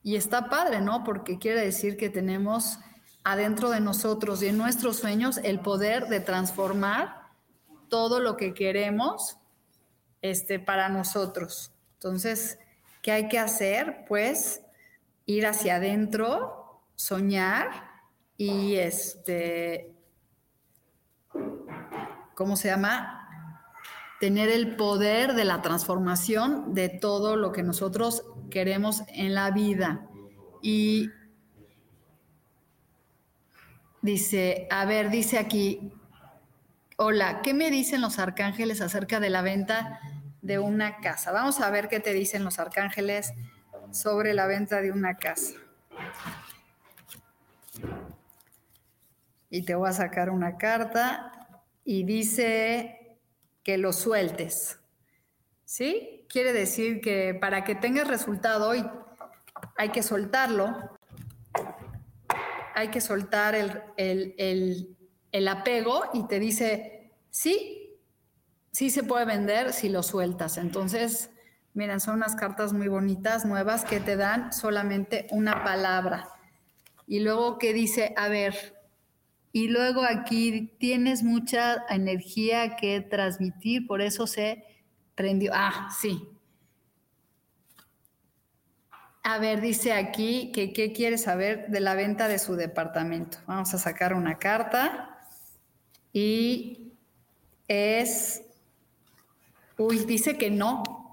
Y 0.02 0.16
está 0.16 0.50
padre, 0.50 0.82
¿no? 0.82 1.04
Porque 1.04 1.38
quiere 1.38 1.62
decir 1.62 1.96
que 1.96 2.10
tenemos 2.10 2.80
adentro 3.24 3.70
de 3.70 3.82
nosotros 3.82 4.42
y 4.42 4.48
en 4.48 4.58
nuestros 4.58 4.98
sueños 4.98 5.40
el 5.44 5.60
poder 5.60 6.08
de 6.08 6.22
transformar 6.22 7.22
todo 7.88 8.20
lo 8.20 8.36
que 8.36 8.56
queremos 8.56 9.38
este, 10.24 10.58
para 10.58 10.90
nosotros. 10.90 11.72
Entonces, 11.94 12.58
¿qué 13.04 13.12
hay 13.12 13.28
que 13.28 13.38
hacer? 13.38 14.06
Pues 14.08 14.65
ir 15.25 15.46
hacia 15.48 15.75
adentro, 15.75 16.84
soñar 16.96 17.70
y 18.38 18.75
este, 18.75 19.96
¿cómo 22.36 22.55
se 22.55 22.70
llama? 22.70 23.25
tener 24.20 24.50
el 24.50 24.75
poder 24.75 25.34
de 25.34 25.46
la 25.46 25.62
transformación 25.62 26.74
de 26.74 26.89
todo 26.89 27.36
lo 27.36 27.51
que 27.51 27.63
nosotros 27.63 28.24
queremos 28.50 29.03
en 29.10 29.34
la 29.36 29.51
vida. 29.51 30.08
Y 30.62 31.10
dice, 34.01 34.67
a 34.72 34.86
ver, 34.86 35.10
dice 35.10 35.38
aquí, 35.38 35.91
hola, 36.98 37.41
¿qué 37.41 37.53
me 37.53 37.70
dicen 37.70 38.01
los 38.01 38.20
arcángeles 38.20 38.82
acerca 38.82 39.20
de 39.20 39.29
la 39.29 39.41
venta 39.41 40.00
de 40.41 40.60
una 40.60 41.01
casa? 41.01 41.32
Vamos 41.32 41.60
a 41.60 41.70
ver 41.70 41.89
qué 41.89 42.00
te 42.00 42.13
dicen 42.13 42.44
los 42.44 42.58
arcángeles 42.58 43.34
sobre 43.92 44.34
la 44.34 44.48
venta 44.48 44.82
de 44.82 44.92
una 44.92 45.15
casa. 45.18 45.54
Y 49.50 49.63
te 49.63 49.75
voy 49.75 49.89
a 49.89 49.94
sacar 49.94 50.30
una 50.30 50.58
carta 50.58 51.32
y 51.84 52.04
dice 52.04 53.20
que 53.63 53.77
lo 53.77 53.94
sueltes. 53.94 54.80
¿Sí? 55.63 56.25
Quiere 56.30 56.54
decir 56.54 57.01
que 57.01 57.34
para 57.34 57.63
que 57.63 57.75
tengas 57.75 58.08
resultado 58.08 58.72
hay 59.77 59.89
que 59.89 60.04
soltarlo, 60.04 60.98
hay 62.75 62.89
que 62.89 63.00
soltar 63.01 63.56
el, 63.56 65.48
apego 65.48 66.10
y 66.13 66.27
te 66.27 66.39
dice, 66.39 67.13
sí, 67.30 67.98
sí 68.72 68.89
se 68.89 69.04
puede 69.04 69.25
vender 69.25 69.72
si 69.72 69.89
lo 69.89 70.04
sueltas. 70.04 70.58
Entonces, 70.58 71.30
miren, 71.75 72.00
son 72.00 72.15
unas 72.15 72.36
cartas 72.36 72.74
muy 72.74 72.88
bonitas, 72.88 73.46
nuevas, 73.46 73.86
que 73.86 74.00
te 74.00 74.15
dan 74.15 74.51
solamente 74.51 75.27
una 75.29 75.63
palabra. 75.63 76.29
Y 77.05 77.20
luego 77.20 77.60
que 77.60 77.74
dice, 77.74 78.13
a 78.17 78.29
ver, 78.29 78.75
y 79.51 79.67
luego 79.67 80.03
aquí 80.03 80.74
tienes 80.79 81.22
mucha 81.22 81.86
energía 81.89 82.75
que 82.77 83.01
transmitir, 83.01 83.86
por 83.86 84.01
eso 84.01 84.25
se 84.25 84.65
prendió. 85.15 85.51
Ah, 85.53 85.89
sí. 86.00 86.27
A 89.24 89.38
ver, 89.39 89.60
dice 89.60 89.94
aquí 89.94 90.51
que 90.53 90.72
qué 90.72 90.94
quiere 90.94 91.17
saber 91.17 91.67
de 91.70 91.79
la 91.79 91.96
venta 91.96 92.27
de 92.27 92.39
su 92.39 92.55
departamento. 92.55 93.38
Vamos 93.48 93.74
a 93.74 93.77
sacar 93.77 94.13
una 94.13 94.38
carta 94.38 95.27
y 96.13 96.94
es, 97.67 98.44
uy, 99.77 100.00
dice 100.05 100.38
que 100.38 100.51
no, 100.51 101.05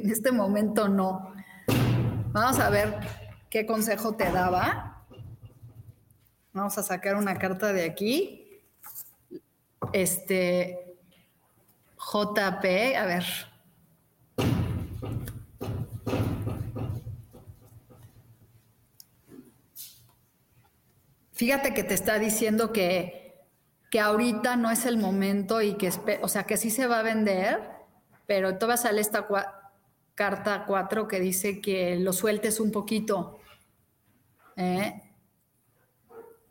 en 0.00 0.10
este 0.10 0.32
momento 0.32 0.88
no. 0.88 1.34
Vamos 2.32 2.58
a 2.58 2.70
ver 2.70 2.98
qué 3.50 3.66
consejo 3.66 4.14
te 4.14 4.30
daba. 4.30 5.04
Vamos 6.52 6.76
a 6.78 6.82
sacar 6.82 7.16
una 7.16 7.38
carta 7.38 7.72
de 7.72 7.84
aquí. 7.84 8.60
Este 9.92 10.96
JP, 11.98 12.64
a 12.96 13.06
ver. 13.06 13.24
Fíjate 21.32 21.74
que 21.74 21.82
te 21.82 21.94
está 21.94 22.18
diciendo 22.18 22.72
que, 22.72 23.34
que 23.90 23.98
ahorita 23.98 24.56
no 24.56 24.70
es 24.70 24.86
el 24.86 24.96
momento 24.96 25.60
y 25.60 25.74
que, 25.74 25.90
o 26.22 26.28
sea, 26.28 26.44
que 26.44 26.56
sí 26.56 26.70
se 26.70 26.86
va 26.86 27.00
a 27.00 27.02
vender, 27.02 27.60
pero 28.26 28.58
todavía 28.58 28.76
sale 28.76 29.00
esta 29.00 29.26
carta 30.14 30.64
4 30.66 31.08
que 31.08 31.20
dice 31.20 31.60
que 31.60 31.96
lo 31.96 32.12
sueltes 32.12 32.60
un 32.60 32.70
poquito. 32.70 33.40
¿eh? 34.56 35.02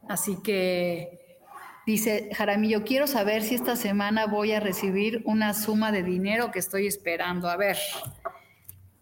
Así 0.08 0.42
que 0.42 1.40
dice 1.86 2.30
Jaramillo, 2.34 2.84
quiero 2.84 3.08
saber 3.08 3.44
si 3.44 3.56
esta 3.56 3.76
semana 3.76 4.26
voy 4.26 4.54
a 4.54 4.60
recibir 4.60 5.22
una 5.26 5.54
suma 5.54 5.92
de 5.92 6.04
dinero 6.04 6.52
que 6.52 6.60
estoy 6.60 6.88
esperando. 6.88 7.50
A 7.50 7.58
ver, 7.58 7.78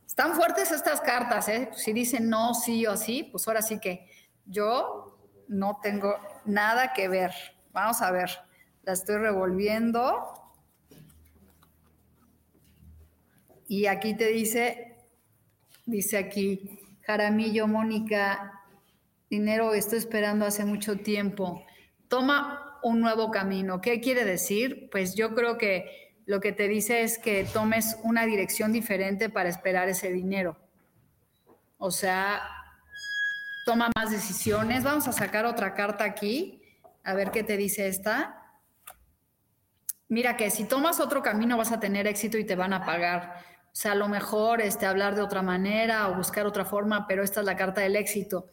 están 0.06 0.34
fuertes 0.36 0.72
estas 0.72 1.02
cartas, 1.02 1.48
¿eh? 1.48 1.70
Si 1.74 1.94
dicen 1.94 2.30
no, 2.30 2.54
sí 2.54 2.86
o 2.86 2.98
sí, 2.98 3.30
pues 3.32 3.48
ahora 3.48 3.62
sí 3.62 3.80
que 3.80 4.10
yo 4.46 5.18
no 5.48 5.80
tengo 5.82 6.16
nada 6.46 6.94
que 6.94 7.08
ver. 7.08 7.32
Vamos 7.72 8.02
a 8.02 8.12
ver, 8.12 8.30
la 8.84 8.94
estoy 8.94 9.18
revolviendo. 9.18 10.49
Y 13.70 13.86
aquí 13.86 14.16
te 14.16 14.26
dice, 14.30 14.96
dice 15.86 16.18
aquí, 16.18 16.80
Jaramillo, 17.04 17.68
Mónica, 17.68 18.64
dinero 19.30 19.76
estoy 19.76 20.00
esperando 20.00 20.48
hace 20.48 20.66
mucho 20.66 20.98
tiempo. 20.98 21.64
Toma 22.08 22.80
un 22.82 23.00
nuevo 23.00 23.30
camino. 23.30 23.80
¿Qué 23.80 24.02
quiere 24.02 24.26
decir? 24.26 24.90
Pues 24.92 25.14
yo 25.14 25.36
creo 25.36 25.60
que 25.60 26.16
lo 26.26 26.40
que 26.40 26.52
te 26.52 26.68
dice 26.68 27.04
es 27.04 27.20
que 27.20 27.44
tomes 27.44 28.00
una 28.04 28.26
dirección 28.26 28.74
diferente 28.74 29.30
para 29.30 29.50
esperar 29.50 29.88
ese 29.88 30.12
dinero. 30.12 30.58
O 31.78 31.92
sea, 31.92 32.42
toma 33.68 33.92
más 33.96 34.10
decisiones. 34.10 34.84
Vamos 34.84 35.08
a 35.08 35.12
sacar 35.12 35.46
otra 35.46 35.76
carta 35.76 36.06
aquí, 36.06 36.60
a 37.04 37.14
ver 37.14 37.30
qué 37.30 37.44
te 37.44 37.56
dice 37.56 37.88
esta. 37.88 38.36
Mira 40.08 40.38
que 40.38 40.50
si 40.50 40.64
tomas 40.64 41.00
otro 41.00 41.22
camino 41.22 41.56
vas 41.56 41.72
a 41.72 41.80
tener 41.80 42.08
éxito 42.08 42.40
y 42.40 42.46
te 42.46 42.56
van 42.56 42.74
a 42.74 42.84
pagar. 42.84 43.49
O 43.72 43.76
sea, 43.82 43.94
a 43.94 43.96
lo 43.96 44.08
mejor 44.10 44.62
este, 44.62 44.86
hablar 44.86 45.16
de 45.16 45.22
otra 45.22 45.42
manera 45.42 46.10
o 46.10 46.16
buscar 46.16 46.46
otra 46.46 46.66
forma, 46.66 47.08
pero 47.08 47.24
esta 47.24 47.40
es 47.40 47.46
la 47.46 47.56
carta 47.56 47.82
del 47.82 47.96
éxito. 47.96 48.48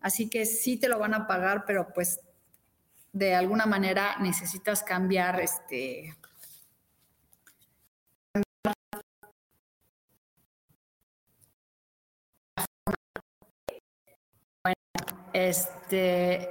Así 0.00 0.28
que 0.28 0.46
sí 0.46 0.78
te 0.78 0.88
lo 0.88 0.98
van 0.98 1.14
a 1.14 1.26
pagar, 1.26 1.64
pero 1.66 1.92
pues 1.94 2.20
de 3.12 3.34
alguna 3.34 3.66
manera 3.66 4.16
necesitas 4.20 4.82
cambiar 4.82 5.40
este. 5.40 6.16
Este. 15.32 16.48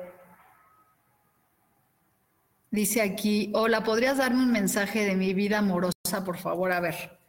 Dice 2.71 3.01
aquí, 3.01 3.51
hola, 3.53 3.83
¿podrías 3.83 4.17
darme 4.17 4.43
un 4.43 4.51
mensaje 4.51 5.05
de 5.05 5.15
mi 5.15 5.33
vida 5.33 5.59
amorosa, 5.59 6.23
por 6.25 6.37
favor? 6.37 6.71
A 6.71 6.79
ver. 6.79 7.20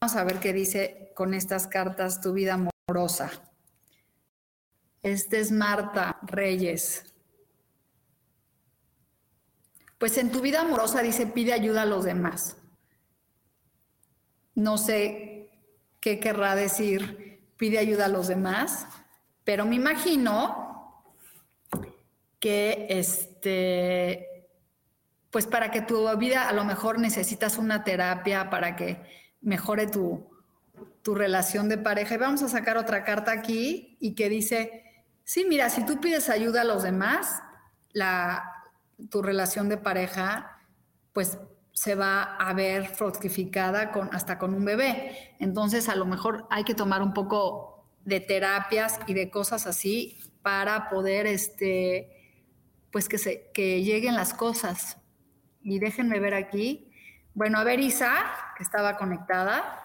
Vamos 0.00 0.16
a 0.16 0.22
ver 0.22 0.38
qué 0.38 0.52
dice 0.52 1.10
con 1.16 1.34
estas 1.34 1.66
cartas 1.66 2.20
tu 2.20 2.32
vida 2.32 2.54
amorosa. 2.88 3.30
Este 5.02 5.40
es 5.40 5.50
Marta 5.50 6.20
Reyes. 6.22 7.04
Pues 9.98 10.16
en 10.18 10.30
tu 10.30 10.40
vida 10.40 10.60
amorosa 10.60 11.02
dice 11.02 11.26
pide 11.26 11.52
ayuda 11.52 11.82
a 11.82 11.86
los 11.86 12.04
demás. 12.04 12.56
No 14.54 14.78
sé 14.78 15.50
qué 16.00 16.20
querrá 16.20 16.54
decir 16.54 17.40
pide 17.56 17.78
ayuda 17.78 18.04
a 18.04 18.08
los 18.08 18.28
demás, 18.28 18.86
pero 19.42 19.66
me 19.66 19.74
imagino 19.74 21.04
que 22.38 22.86
este, 22.88 24.46
pues 25.30 25.48
para 25.48 25.72
que 25.72 25.82
tu 25.82 26.08
vida 26.18 26.48
a 26.48 26.52
lo 26.52 26.64
mejor 26.64 27.00
necesitas 27.00 27.58
una 27.58 27.82
terapia 27.82 28.48
para 28.48 28.76
que 28.76 29.02
mejore 29.40 29.86
tu, 29.86 30.26
relación 31.06 31.70
de 31.70 31.78
pareja. 31.78 32.16
Y 32.16 32.18
vamos 32.18 32.42
a 32.42 32.48
sacar 32.48 32.76
otra 32.76 33.02
carta 33.02 33.32
aquí 33.32 33.96
y 33.98 34.14
que 34.14 34.28
dice, 34.28 34.84
sí, 35.24 35.46
mira, 35.48 35.70
si 35.70 35.86
tú 35.86 35.98
pides 36.00 36.28
ayuda 36.28 36.60
a 36.60 36.64
los 36.64 36.82
demás, 36.82 37.40
la, 37.92 38.44
tu 39.10 39.22
relación 39.22 39.70
de 39.70 39.78
pareja, 39.78 40.60
pues 41.14 41.38
se 41.72 41.94
va 41.94 42.22
a 42.22 42.52
ver 42.52 42.88
fructificada 42.88 43.90
con, 43.90 44.10
hasta 44.12 44.38
con 44.38 44.52
un 44.52 44.66
bebé. 44.66 45.34
Entonces, 45.38 45.88
a 45.88 45.94
lo 45.94 46.04
mejor 46.04 46.46
hay 46.50 46.64
que 46.64 46.74
tomar 46.74 47.02
un 47.02 47.14
poco 47.14 47.86
de 48.04 48.20
terapias 48.20 49.00
y 49.06 49.14
de 49.14 49.30
cosas 49.30 49.66
así 49.66 50.18
para 50.42 50.90
poder, 50.90 51.26
este, 51.26 52.34
pues 52.90 53.08
que, 53.08 53.16
se, 53.16 53.50
que 53.54 53.82
lleguen 53.82 54.14
las 54.14 54.34
cosas. 54.34 54.98
Y 55.62 55.78
déjenme 55.78 56.20
ver 56.20 56.34
aquí, 56.34 56.87
bueno, 57.34 57.58
a 57.58 57.64
ver, 57.64 57.80
Isa, 57.80 58.14
que 58.56 58.62
estaba 58.62 58.96
conectada. 58.96 59.84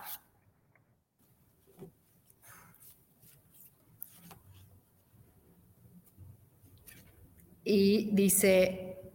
Y 7.63 8.09
dice, 8.13 9.11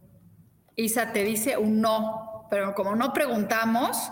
Isa 0.76 1.12
te 1.12 1.24
dice 1.24 1.58
un 1.58 1.80
no, 1.80 2.46
pero 2.50 2.74
como 2.74 2.96
no 2.96 3.12
preguntamos, 3.12 4.10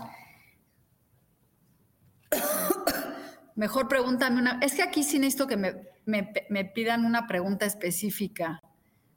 mejor 3.55 3.89
pregúntame 3.89 4.41
una. 4.41 4.59
Es 4.61 4.75
que 4.75 4.83
aquí 4.83 5.03
sí 5.03 5.19
necesito 5.19 5.47
que 5.47 5.57
me, 5.57 5.75
me 6.05 6.65
pidan 6.65 7.05
una 7.05 7.27
pregunta 7.27 7.65
específica, 7.65 8.61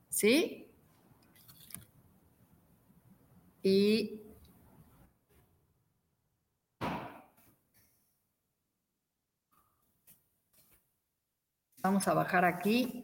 ¿sí? 0.09 0.71
Y 3.62 4.28
Vamos 11.81 12.09
a 12.09 12.13
bajar 12.13 12.43
aquí 12.43 13.03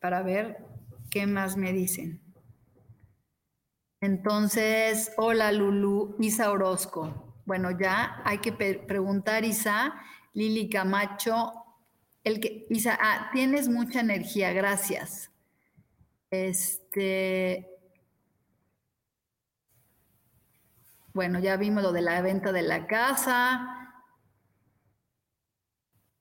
para 0.00 0.22
ver 0.22 0.58
qué 1.10 1.28
más 1.28 1.56
me 1.56 1.72
dicen. 1.72 2.20
Entonces, 4.00 5.12
hola 5.16 5.52
Lulu, 5.52 6.16
Isa 6.18 6.50
Orozco. 6.50 7.40
Bueno, 7.46 7.70
ya 7.70 8.20
hay 8.24 8.38
que 8.38 8.52
preguntar, 8.52 9.44
Isa, 9.44 9.94
Lili 10.32 10.68
Camacho, 10.68 11.52
el 12.24 12.40
que, 12.40 12.66
Isa, 12.68 12.98
ah, 13.00 13.30
tienes 13.32 13.68
mucha 13.68 14.00
energía, 14.00 14.52
gracias. 14.52 15.30
Este, 16.30 17.70
bueno, 21.12 21.38
ya 21.38 21.56
vimos 21.56 21.84
lo 21.84 21.92
de 21.92 22.02
la 22.02 22.20
venta 22.22 22.50
de 22.50 22.62
la 22.62 22.88
casa 22.88 23.73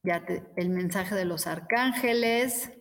ya 0.04 0.26
el 0.58 0.70
mensaje 0.70 1.16
de 1.16 1.26
los 1.26 1.48
arcángeles. 1.48 2.72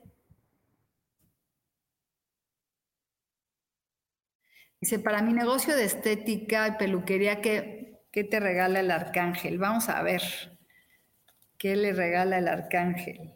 Dice, 4.81 4.99
para 4.99 5.23
mi 5.23 5.33
negocio 5.33 5.77
de 5.77 5.85
estética 5.85 6.67
y 6.67 6.73
peluquería, 6.73 7.41
¿qué, 7.41 8.01
¿qué, 8.11 8.25
te 8.25 8.41
regala 8.41 8.81
el 8.81 8.91
arcángel? 8.91 9.59
Vamos 9.59 9.89
a 9.89 10.03
ver 10.03 10.23
qué 11.57 11.77
le 11.77 11.93
regala 11.93 12.39
el 12.39 12.49
arcángel. 12.49 13.35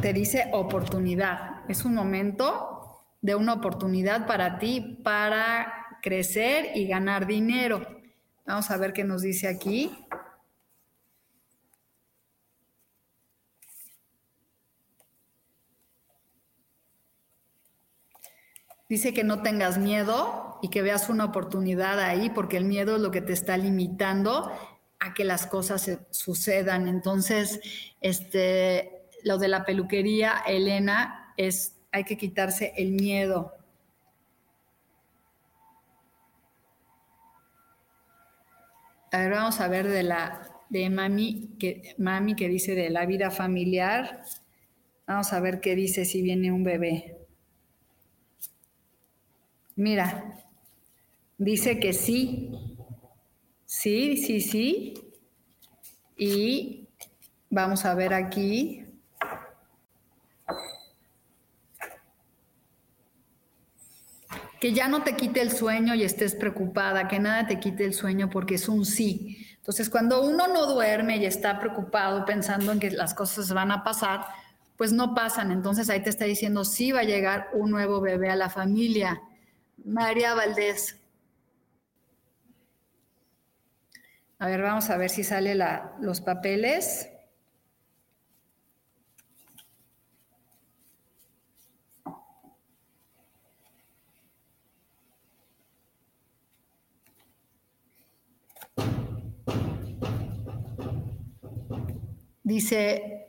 Te 0.00 0.12
dice 0.12 0.48
oportunidad. 0.52 1.68
Es 1.68 1.84
un 1.84 1.94
momento 1.94 3.04
de 3.20 3.34
una 3.34 3.54
oportunidad 3.54 4.28
para 4.28 4.60
ti 4.60 5.00
para 5.02 5.98
crecer 6.02 6.76
y 6.76 6.86
ganar 6.86 7.26
dinero. 7.26 8.03
Vamos 8.46 8.70
a 8.70 8.76
ver 8.76 8.92
qué 8.92 9.04
nos 9.04 9.22
dice 9.22 9.48
aquí. 9.48 9.90
Dice 18.86 19.14
que 19.14 19.24
no 19.24 19.42
tengas 19.42 19.78
miedo 19.78 20.58
y 20.62 20.68
que 20.68 20.82
veas 20.82 21.08
una 21.08 21.24
oportunidad 21.24 21.98
ahí, 22.00 22.28
porque 22.28 22.58
el 22.58 22.64
miedo 22.64 22.96
es 22.96 23.02
lo 23.02 23.10
que 23.10 23.22
te 23.22 23.32
está 23.32 23.56
limitando 23.56 24.52
a 25.00 25.14
que 25.14 25.24
las 25.24 25.46
cosas 25.46 25.90
sucedan. 26.10 26.86
Entonces, 26.86 27.60
este, 28.02 29.08
lo 29.22 29.38
de 29.38 29.48
la 29.48 29.64
peluquería, 29.64 30.42
Elena, 30.46 31.32
es 31.36 31.76
hay 31.92 32.04
que 32.04 32.18
quitarse 32.18 32.74
el 32.76 32.92
miedo. 32.92 33.52
A 39.14 39.18
ver, 39.18 39.30
vamos 39.30 39.60
a 39.60 39.68
ver 39.68 39.86
de 39.86 40.02
la 40.02 40.50
de 40.68 40.90
mami 40.90 41.50
que 41.60 41.94
mami 41.98 42.34
que 42.34 42.48
dice 42.48 42.74
de 42.74 42.90
la 42.90 43.06
vida 43.06 43.30
familiar. 43.30 44.24
Vamos 45.06 45.32
a 45.32 45.38
ver 45.38 45.60
qué 45.60 45.76
dice 45.76 46.04
si 46.04 46.20
viene 46.20 46.50
un 46.50 46.64
bebé. 46.64 47.16
Mira, 49.76 50.34
dice 51.38 51.78
que 51.78 51.92
sí. 51.92 52.50
Sí, 53.66 54.16
sí, 54.16 54.40
sí. 54.40 54.94
Y 56.16 56.88
vamos 57.50 57.84
a 57.84 57.94
ver 57.94 58.14
aquí. 58.14 58.83
Que 64.64 64.72
ya 64.72 64.88
no 64.88 65.02
te 65.02 65.14
quite 65.14 65.42
el 65.42 65.52
sueño 65.52 65.94
y 65.94 66.04
estés 66.04 66.34
preocupada, 66.34 67.06
que 67.06 67.18
nada 67.18 67.46
te 67.46 67.60
quite 67.60 67.84
el 67.84 67.92
sueño 67.92 68.30
porque 68.30 68.54
es 68.54 68.66
un 68.66 68.86
sí. 68.86 69.46
Entonces, 69.56 69.90
cuando 69.90 70.22
uno 70.22 70.48
no 70.48 70.64
duerme 70.64 71.18
y 71.18 71.26
está 71.26 71.60
preocupado 71.60 72.24
pensando 72.24 72.72
en 72.72 72.80
que 72.80 72.90
las 72.90 73.12
cosas 73.12 73.52
van 73.52 73.70
a 73.70 73.84
pasar, 73.84 74.24
pues 74.78 74.90
no 74.90 75.14
pasan. 75.14 75.52
Entonces 75.52 75.90
ahí 75.90 76.02
te 76.02 76.08
está 76.08 76.24
diciendo, 76.24 76.64
sí 76.64 76.92
va 76.92 77.00
a 77.00 77.04
llegar 77.04 77.50
un 77.52 77.70
nuevo 77.70 78.00
bebé 78.00 78.30
a 78.30 78.36
la 78.36 78.48
familia. 78.48 79.20
María 79.84 80.32
Valdés. 80.32 80.96
A 84.38 84.46
ver, 84.46 84.62
vamos 84.62 84.88
a 84.88 84.96
ver 84.96 85.10
si 85.10 85.24
sale 85.24 85.54
la, 85.54 85.92
los 86.00 86.22
papeles. 86.22 87.10
Dice, 102.44 103.26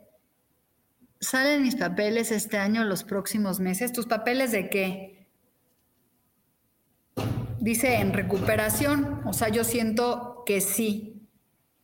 ¿salen 1.21 1.63
mis 1.63 1.77
papeles 1.77 2.31
este 2.31 2.57
año, 2.57 2.83
los 2.83 3.05
próximos 3.05 3.61
meses? 3.61 3.93
¿Tus 3.93 4.05
papeles 4.05 4.51
de 4.51 4.69
qué? 4.69 5.27
Dice 7.59 7.95
en 7.95 8.11
recuperación, 8.11 9.21
o 9.25 9.31
sea, 9.31 9.47
yo 9.47 9.63
siento 9.63 10.43
que 10.45 10.59
sí, 10.59 11.27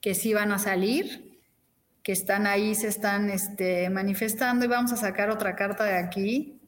que 0.02 0.13
sí 0.13 0.34
van 0.34 0.52
a 0.52 0.60
salir, 0.60 1.39
que 2.04 2.12
están 2.12 2.48
ahí, 2.48 2.76
se 2.76 2.89
están 2.89 3.30
este, 3.30 3.89
manifestando 3.89 4.65
y 4.65 4.67
vamos 4.67 4.91
a 4.91 4.98
sacar 4.98 5.30
otra 5.30 5.56
carta 5.56 5.86
de 5.86 5.96
aquí. 5.96 6.60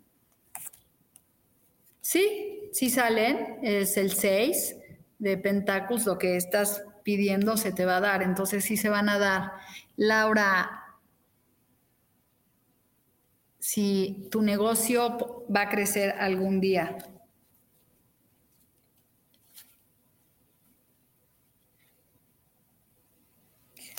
Sí, 2.00 2.70
sí 2.72 2.90
salen, 2.90 3.58
es 3.64 3.98
el 3.98 4.14
6 4.14 4.78
de 5.20 5.38
Pentáculos, 5.38 6.06
lo 6.06 6.18
que 6.18 6.38
estás 6.38 6.84
pidiendo 7.04 7.58
se 7.58 7.72
te 7.72 7.86
va 7.86 7.98
a 7.98 8.02
dar, 8.02 8.24
entonces 8.24 8.64
sí 8.64 8.78
se 8.78 8.90
van 8.90 9.10
a 9.10 9.20
dar. 9.20 9.54
Laura, 9.96 10.84
si 13.60 14.28
tu 14.30 14.42
negocio 14.42 15.46
va 15.54 15.62
a 15.62 15.70
crecer 15.70 16.16
algún 16.20 16.60
día. 16.60 16.98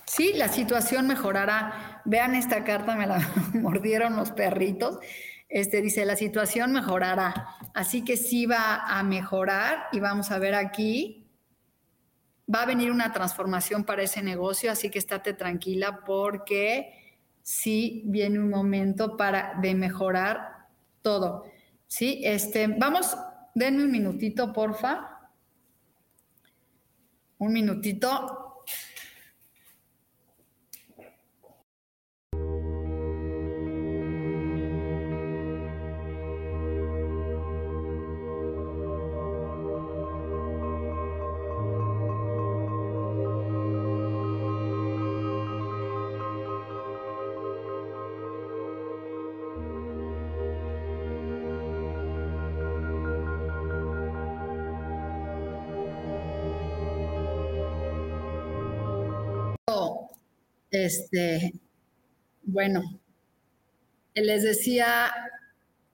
Sí, 0.05 0.33
la 0.35 0.49
situación 0.49 1.07
mejorará. 1.07 2.03
Vean 2.05 2.35
esta 2.35 2.63
carta, 2.63 2.95
me 2.95 3.07
la 3.07 3.19
mordieron 3.55 4.17
los 4.17 4.33
perritos. 4.33 4.99
Este 5.49 5.81
dice, 5.83 6.05
la 6.05 6.17
situación 6.17 6.73
mejorará. 6.73 7.57
Así 7.75 8.05
que 8.05 8.17
sí 8.17 8.47
va 8.47 8.85
a 8.87 9.03
mejorar 9.03 9.87
y 9.93 10.01
vamos 10.01 10.31
a 10.31 10.39
ver 10.39 10.55
aquí 10.55 11.24
va 12.53 12.63
a 12.63 12.67
venir 12.67 12.91
una 12.91 13.13
transformación 13.13 13.85
para 13.85 14.03
ese 14.03 14.23
negocio, 14.23 14.71
así 14.71 14.91
que 14.91 14.99
estate 14.99 15.35
tranquila 15.35 16.01
porque 16.05 17.21
sí 17.43 18.03
viene 18.07 18.39
un 18.39 18.51
momento 18.51 19.17
para 19.17 19.55
de 19.61 19.75
mejorar 19.75 20.67
todo. 21.03 21.45
Sí, 21.87 22.21
este, 22.25 22.67
vamos, 22.67 23.17
denme 23.55 23.85
un 23.85 23.91
minutito, 23.91 24.53
porfa. 24.53 25.31
Un 27.39 27.53
minutito. 27.53 28.65
Este, 60.75 61.55
bueno, 62.43 62.83
les 64.17 64.43
decía, 64.43 65.07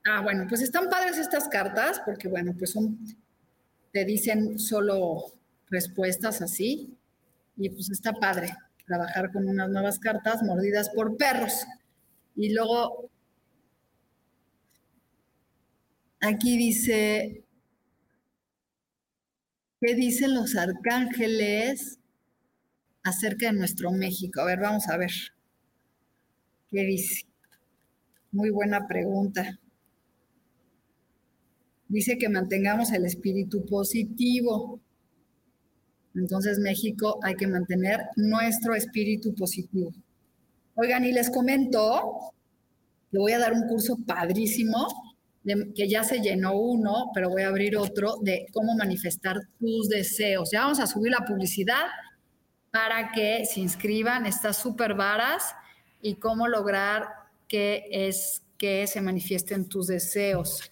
ah, 0.06 0.20
bueno, 0.22 0.46
pues 0.48 0.62
están 0.62 0.88
padres 0.88 1.18
estas 1.18 1.48
cartas, 1.48 2.00
porque 2.02 2.28
bueno, 2.28 2.54
pues 2.58 2.70
son, 2.70 2.98
te 3.92 4.06
dicen 4.06 4.58
solo 4.58 5.34
respuestas 5.68 6.40
así, 6.40 6.96
y 7.58 7.68
pues 7.68 7.90
está 7.90 8.14
padre 8.14 8.56
trabajar 8.86 9.30
con 9.30 9.46
unas 9.46 9.68
nuevas 9.68 9.98
cartas 9.98 10.42
mordidas 10.42 10.88
por 10.88 11.18
perros. 11.18 11.66
Y 12.34 12.54
luego, 12.54 13.10
aquí 16.22 16.56
dice, 16.56 17.44
¿qué 19.78 19.94
dicen 19.94 20.34
los 20.34 20.56
arcángeles? 20.56 21.99
Acerca 23.02 23.46
de 23.46 23.58
nuestro 23.58 23.90
México? 23.92 24.40
A 24.40 24.46
ver, 24.46 24.60
vamos 24.60 24.88
a 24.88 24.96
ver. 24.96 25.12
¿Qué 26.70 26.82
dice? 26.84 27.26
Muy 28.32 28.50
buena 28.50 28.86
pregunta. 28.86 29.58
Dice 31.88 32.16
que 32.18 32.28
mantengamos 32.28 32.92
el 32.92 33.04
espíritu 33.04 33.66
positivo. 33.66 34.80
Entonces, 36.14 36.58
México 36.60 37.18
hay 37.22 37.34
que 37.34 37.48
mantener 37.48 38.00
nuestro 38.16 38.74
espíritu 38.74 39.34
positivo. 39.34 39.92
Oigan, 40.76 41.04
y 41.04 41.12
les 41.12 41.30
comento 41.30 42.32
que 43.10 43.18
voy 43.18 43.32
a 43.32 43.40
dar 43.40 43.52
un 43.52 43.66
curso 43.66 43.96
padrísimo, 44.06 44.86
que 45.74 45.88
ya 45.88 46.04
se 46.04 46.20
llenó 46.20 46.56
uno, 46.56 47.10
pero 47.12 47.30
voy 47.30 47.42
a 47.42 47.48
abrir 47.48 47.76
otro, 47.76 48.16
de 48.22 48.46
cómo 48.52 48.76
manifestar 48.76 49.36
tus 49.58 49.88
deseos. 49.88 50.50
Ya 50.52 50.62
vamos 50.62 50.78
a 50.78 50.86
subir 50.86 51.10
la 51.10 51.24
publicidad 51.26 51.86
para 52.70 53.12
que 53.12 53.44
se 53.46 53.60
inscriban. 53.60 54.26
Está 54.26 54.52
súper 54.52 54.94
varas 54.94 55.54
y 56.00 56.16
cómo 56.16 56.48
lograr 56.48 57.08
que 57.48 57.86
es 57.90 58.42
que 58.56 58.86
se 58.86 59.00
manifiesten 59.00 59.68
tus 59.68 59.86
deseos. 59.86 60.70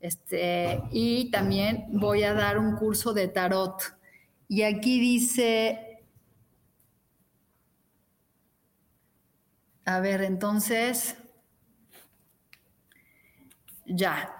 Este, 0.00 0.80
y 0.90 1.30
también 1.30 1.86
voy 1.88 2.22
a 2.22 2.32
dar 2.32 2.58
un 2.58 2.76
curso 2.76 3.12
de 3.12 3.28
tarot. 3.28 3.82
Y 4.48 4.62
aquí 4.62 5.00
dice, 5.00 6.04
a 9.84 10.00
ver, 10.00 10.22
entonces, 10.22 11.16
ya. 13.86 14.32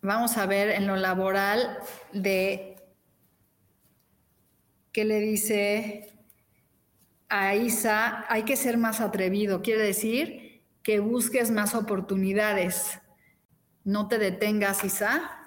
Vamos 0.00 0.36
a 0.36 0.46
ver 0.46 0.70
en 0.70 0.86
lo 0.86 0.96
laboral 0.96 1.78
de 2.12 2.71
que 4.92 5.04
le 5.04 5.20
dice 5.20 6.12
a 7.28 7.54
Isa, 7.54 8.26
hay 8.28 8.44
que 8.44 8.56
ser 8.56 8.76
más 8.76 9.00
atrevido, 9.00 9.62
quiere 9.62 9.82
decir 9.82 10.62
que 10.82 11.00
busques 11.00 11.50
más 11.50 11.74
oportunidades. 11.74 12.98
No 13.84 14.08
te 14.08 14.18
detengas, 14.18 14.84
Isa. 14.84 15.38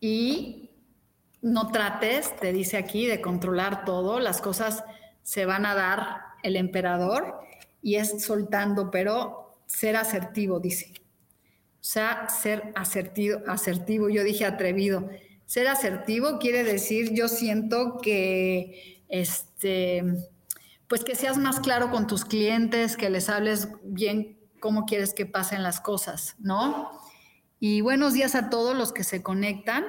Y 0.00 0.70
no 1.42 1.70
trates, 1.70 2.34
te 2.36 2.52
dice 2.52 2.76
aquí, 2.76 3.06
de 3.06 3.20
controlar 3.20 3.84
todo. 3.84 4.20
Las 4.20 4.40
cosas 4.40 4.84
se 5.22 5.44
van 5.44 5.66
a 5.66 5.74
dar 5.74 6.22
el 6.42 6.56
emperador 6.56 7.40
y 7.82 7.96
es 7.96 8.24
soltando, 8.24 8.90
pero 8.90 9.58
ser 9.66 9.96
asertivo, 9.96 10.60
dice. 10.60 10.92
O 10.94 11.84
sea, 11.84 12.28
ser 12.28 12.72
asertivo, 12.76 13.40
asertivo. 13.46 14.08
Yo 14.08 14.22
dije 14.22 14.44
atrevido. 14.44 15.10
Ser 15.52 15.68
asertivo 15.68 16.38
quiere 16.38 16.64
decir, 16.64 17.12
yo 17.12 17.28
siento 17.28 17.98
que, 17.98 19.04
este, 19.10 20.02
pues 20.88 21.04
que 21.04 21.14
seas 21.14 21.36
más 21.36 21.60
claro 21.60 21.90
con 21.90 22.06
tus 22.06 22.24
clientes, 22.24 22.96
que 22.96 23.10
les 23.10 23.28
hables 23.28 23.68
bien 23.82 24.40
cómo 24.60 24.86
quieres 24.86 25.12
que 25.12 25.26
pasen 25.26 25.62
las 25.62 25.78
cosas, 25.78 26.36
¿no? 26.38 26.90
Y 27.60 27.82
buenos 27.82 28.14
días 28.14 28.34
a 28.34 28.48
todos 28.48 28.74
los 28.74 28.94
que 28.94 29.04
se 29.04 29.22
conectan. 29.22 29.84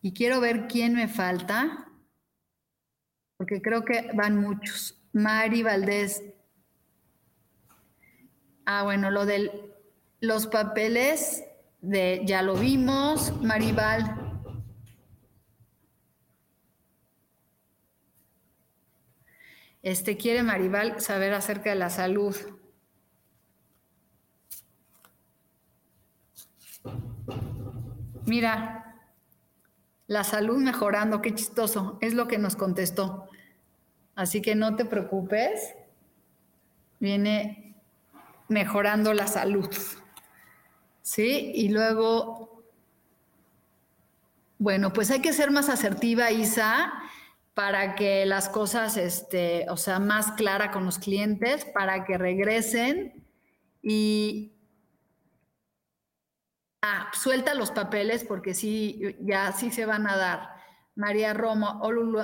Y 0.00 0.12
quiero 0.12 0.40
ver 0.40 0.68
quién 0.68 0.94
me 0.94 1.08
falta, 1.08 1.90
porque 3.36 3.60
creo 3.62 3.84
que 3.84 4.12
van 4.14 4.36
muchos. 4.36 5.02
Mari 5.12 5.64
Valdés. 5.64 6.22
Ah, 8.64 8.84
bueno, 8.84 9.10
lo 9.10 9.26
de 9.26 9.74
los 10.20 10.46
papeles 10.46 11.42
de 11.84 12.22
ya 12.24 12.42
lo 12.42 12.54
vimos, 12.54 13.32
Maribal. 13.42 14.20
Este 19.82 20.16
quiere 20.16 20.42
Maribal 20.42 21.00
saber 21.00 21.34
acerca 21.34 21.70
de 21.70 21.76
la 21.76 21.90
salud. 21.90 22.34
Mira, 28.24 29.02
la 30.06 30.24
salud 30.24 30.56
mejorando, 30.56 31.20
qué 31.20 31.34
chistoso, 31.34 31.98
es 32.00 32.14
lo 32.14 32.26
que 32.26 32.38
nos 32.38 32.56
contestó. 32.56 33.28
Así 34.14 34.40
que 34.40 34.54
no 34.54 34.76
te 34.76 34.86
preocupes, 34.86 35.74
viene 36.98 37.76
mejorando 38.48 39.12
la 39.12 39.26
salud. 39.26 39.68
¿Sí? 41.04 41.52
Y 41.54 41.68
luego, 41.68 42.64
bueno, 44.58 44.92
pues 44.94 45.10
hay 45.10 45.20
que 45.20 45.34
ser 45.34 45.50
más 45.50 45.68
asertiva, 45.68 46.30
Isa, 46.30 46.94
para 47.52 47.94
que 47.94 48.24
las 48.24 48.48
cosas, 48.48 48.96
este, 48.96 49.66
o 49.68 49.76
sea, 49.76 49.98
más 49.98 50.32
clara 50.32 50.70
con 50.70 50.86
los 50.86 50.98
clientes, 50.98 51.66
para 51.66 52.04
que 52.04 52.16
regresen 52.18 53.22
y... 53.82 54.50
Ah, 56.80 57.10
suelta 57.14 57.54
los 57.54 57.70
papeles 57.70 58.24
porque 58.24 58.54
sí, 58.54 59.16
ya 59.20 59.52
sí 59.52 59.70
se 59.70 59.86
van 59.86 60.06
a 60.06 60.16
dar. 60.16 60.50
María 60.96 61.34
Romo, 61.34 61.80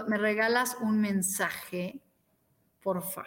¿me 0.07 0.19
regalas 0.19 0.77
un 0.81 1.01
mensaje? 1.01 2.01
Porfa. 2.83 3.25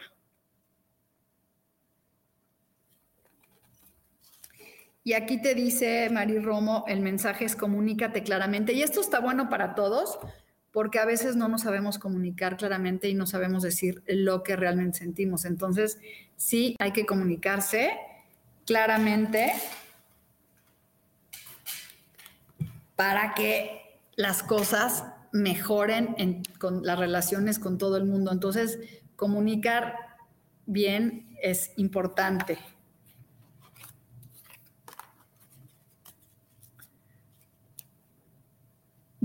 Y 5.03 5.13
aquí 5.13 5.41
te 5.41 5.53
dice 5.53 6.09
María 6.09 6.41
Romo, 6.41 6.85
el 6.87 7.01
mensaje 7.01 7.45
es 7.45 7.55
comunícate 7.55 8.23
claramente. 8.23 8.73
Y 8.73 8.83
esto 8.83 9.01
está 9.01 9.19
bueno 9.19 9.49
para 9.49 9.75
todos, 9.75 10.17
porque 10.71 10.99
a 10.99 11.05
veces 11.05 11.35
no 11.35 11.49
nos 11.49 11.61
sabemos 11.61 11.99
comunicar 11.99 12.55
claramente 12.55 13.09
y 13.09 13.13
no 13.13 13.27
sabemos 13.27 13.63
decir 13.63 14.01
lo 14.07 14.43
que 14.43 14.55
realmente 14.55 14.99
sentimos. 14.99 15.43
Entonces, 15.45 15.99
sí 16.37 16.75
hay 16.79 16.91
que 16.91 17.05
comunicarse 17.05 17.91
claramente 18.65 19.51
para 22.95 23.33
que 23.33 23.99
las 24.15 24.41
cosas 24.41 25.03
mejoren 25.33 26.43
con 26.59 26.85
las 26.85 26.97
relaciones 26.97 27.59
con 27.59 27.77
todo 27.77 27.97
el 27.97 28.05
mundo. 28.05 28.31
Entonces, 28.31 28.79
comunicar 29.15 29.95
bien 30.65 31.35
es 31.41 31.71
importante. 31.75 32.57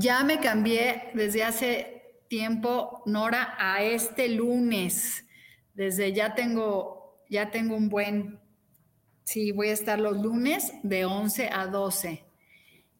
Ya 0.00 0.22
me 0.22 0.38
cambié 0.38 1.10
desde 1.14 1.42
hace 1.42 2.22
tiempo, 2.28 3.02
Nora, 3.04 3.56
a 3.58 3.82
este 3.82 4.28
lunes. 4.28 5.24
Desde 5.74 6.12
ya 6.12 6.36
tengo, 6.36 7.24
ya 7.28 7.50
tengo 7.50 7.74
un 7.74 7.88
buen, 7.88 8.38
sí, 9.24 9.50
voy 9.50 9.70
a 9.70 9.72
estar 9.72 9.98
los 9.98 10.16
lunes 10.16 10.72
de 10.84 11.04
11 11.04 11.50
a 11.52 11.66
12. 11.66 12.24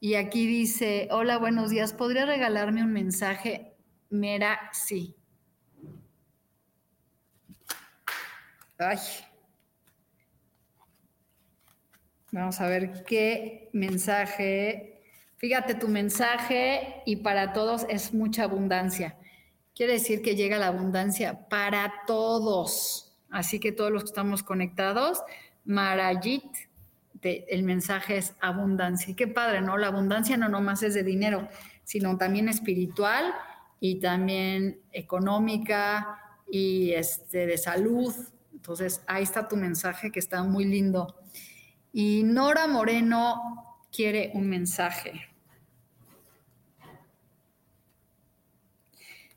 Y 0.01 0.15
aquí 0.15 0.49
dice, 0.49 1.07
hola, 1.13 1.39
buenos 1.39 1.71
días, 1.71 1.93
¿podría 1.93 2.27
regalarme 2.27 2.83
un 2.83 2.93
mensaje? 2.93 3.77
Mera, 4.11 4.59
sí. 4.73 5.15
Ay. 8.77 8.99
Vamos 12.33 12.61
a 12.61 12.67
ver 12.67 13.05
qué 13.05 13.71
mensaje 13.73 14.98
Fíjate, 15.39 15.77
tu 15.77 15.87
mensaje 15.87 17.01
y 17.07 17.17
para 17.17 17.53
todos 17.53 17.87
es 17.89 18.13
mucha 18.13 18.43
abundancia. 18.43 19.17
Quiere 19.73 19.93
decir 19.93 20.21
que 20.21 20.35
llega 20.35 20.59
la 20.59 20.67
abundancia 20.67 21.49
para 21.49 21.95
todos. 22.09 23.17
Así 23.31 23.61
que 23.61 23.71
todos 23.71 23.93
los 23.93 24.03
que 24.03 24.09
estamos 24.09 24.43
conectados, 24.43 25.23
Marayit, 25.65 26.43
el 27.23 27.63
mensaje 27.63 28.17
es 28.17 28.35
abundancia. 28.41 29.15
Qué 29.15 29.29
padre, 29.29 29.61
¿no? 29.61 29.79
La 29.79 29.87
abundancia 29.87 30.37
no 30.37 30.49
nomás 30.49 30.83
es 30.83 30.95
de 30.95 31.05
dinero, 31.05 31.49
sino 31.85 32.19
también 32.19 32.49
espiritual 32.49 33.33
y 33.79 34.01
también 34.01 34.81
económica 34.91 36.19
y 36.51 36.91
este, 36.95 37.47
de 37.47 37.59
salud. 37.59 38.13
Entonces, 38.53 39.03
ahí 39.07 39.23
está 39.23 39.47
tu 39.47 39.57
mensaje 39.57 40.11
que 40.11 40.19
está 40.19 40.43
muy 40.43 40.65
lindo. 40.65 41.15
Y 41.93 42.25
Nora 42.25 42.67
Moreno 42.67 43.68
quiere 43.93 44.31
un 44.35 44.49
mensaje. 44.49 45.29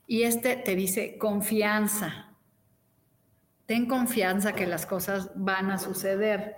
Y 0.07 0.23
este 0.23 0.57
te 0.57 0.75
dice 0.75 1.17
confianza. 1.17 2.35
Ten 3.65 3.85
confianza 3.85 4.53
que 4.53 4.67
las 4.67 4.85
cosas 4.85 5.31
van 5.35 5.71
a 5.71 5.77
suceder. 5.77 6.57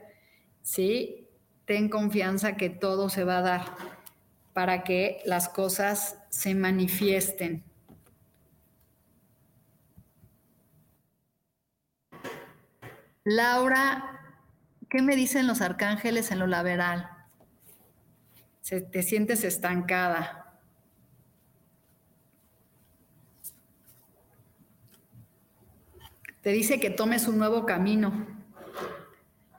¿Sí? 0.64 1.28
Ten 1.66 1.90
confianza 1.90 2.58
que 2.58 2.70
todo 2.70 3.10
se 3.10 3.24
va 3.24 3.38
a 3.38 3.42
dar 3.42 3.66
para 4.54 4.84
que 4.84 5.22
las 5.26 5.50
cosas 5.50 6.18
se 6.30 6.56
manifiesten. 6.56 7.64
Laura, 13.24 14.20
¿qué 14.90 15.02
me 15.02 15.16
dicen 15.16 15.48
los 15.48 15.62
arcángeles 15.62 16.32
en 16.32 16.40
lo 16.40 16.48
laboral? 16.48 17.13
Se, 18.64 18.80
te 18.80 19.04
sientes 19.04 19.44
estancada. 19.44 20.58
Te 26.42 26.52
dice 26.52 26.80
que 26.80 26.90
tomes 26.90 27.28
un 27.28 27.38
nuevo 27.38 27.66
camino 27.66 28.26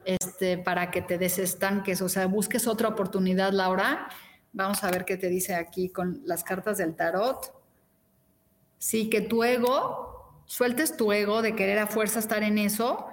este, 0.07 0.57
para 0.57 0.91
que 0.91 1.03
te 1.03 1.19
desestanques, 1.19 2.01
o 2.01 2.09
sea, 2.09 2.27
busques 2.27 2.67
otra 2.67 2.89
oportunidad, 2.89 3.53
Laura. 3.53 4.09
Vamos 4.55 4.83
a 4.83 4.91
ver 4.91 5.05
qué 5.05 5.19
te 5.19 5.29
dice 5.29 5.55
aquí 5.55 5.91
con 5.91 6.23
las 6.25 6.43
cartas 6.43 6.79
del 6.79 6.97
tarot. 6.97 7.53
Sí, 8.79 9.11
que 9.11 9.21
tu 9.21 9.45
ego, 9.45 10.43
sueltes 10.47 10.97
tu 10.97 11.13
ego 11.13 11.43
de 11.43 11.55
querer 11.55 11.79
a 11.79 11.87
fuerza 11.87 12.21
estar 12.21 12.43
en 12.43 12.57
eso 12.57 13.11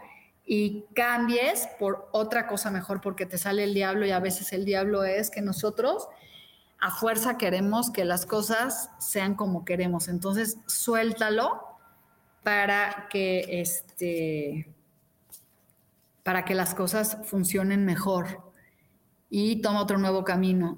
y 0.54 0.84
cambies 0.94 1.70
por 1.80 2.10
otra 2.12 2.46
cosa 2.46 2.72
mejor 2.72 3.00
porque 3.00 3.26
te 3.26 3.38
sale 3.38 3.64
el 3.64 3.74
diablo 3.74 4.06
y 4.06 4.12
a 4.12 4.20
veces 4.20 4.52
el 4.52 4.66
diablo 4.66 5.06
es 5.06 5.32
que 5.32 5.42
nosotros 5.42 6.10
a 6.78 6.92
fuerza 6.92 7.38
queremos 7.38 7.90
que 7.90 8.04
las 8.04 8.26
cosas 8.26 8.90
sean 9.00 9.36
como 9.36 9.64
queremos. 9.64 10.10
Entonces, 10.10 10.58
suéltalo 10.66 11.64
para 12.44 13.08
que 13.10 13.62
este 13.62 14.68
para 16.22 16.44
que 16.44 16.54
las 16.54 16.76
cosas 16.76 17.18
funcionen 17.24 17.86
mejor 17.86 18.52
y 19.30 19.62
toma 19.62 19.80
otro 19.84 20.00
nuevo 20.00 20.26
camino. 20.26 20.78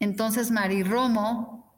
Entonces, 0.00 0.50
Mari 0.50 0.84
Romo, 0.84 1.70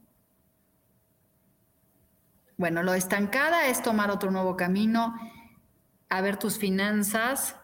bueno, 2.57 2.85
lo 2.85 2.95
estancada 2.95 3.67
es 3.67 3.83
tomar 3.83 4.13
otro 4.13 4.31
nuevo 4.31 4.57
camino, 4.57 5.17
a 6.09 6.21
ver 6.21 6.37
tus 6.37 6.59
finanzas. 6.59 7.57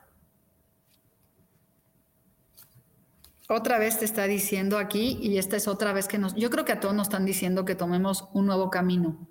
Otra 3.48 3.78
vez 3.78 3.98
te 3.98 4.04
está 4.04 4.24
diciendo 4.24 4.78
aquí, 4.78 5.18
y 5.20 5.36
esta 5.38 5.56
es 5.56 5.68
otra 5.68 5.92
vez 5.92 6.08
que 6.08 6.18
nos, 6.18 6.34
yo 6.34 6.50
creo 6.50 6.64
que 6.64 6.72
a 6.72 6.80
todos 6.80 6.94
nos 6.94 7.08
están 7.08 7.26
diciendo 7.26 7.64
que 7.64 7.74
tomemos 7.74 8.28
un 8.32 8.46
nuevo 8.46 8.70
camino. 8.70 9.28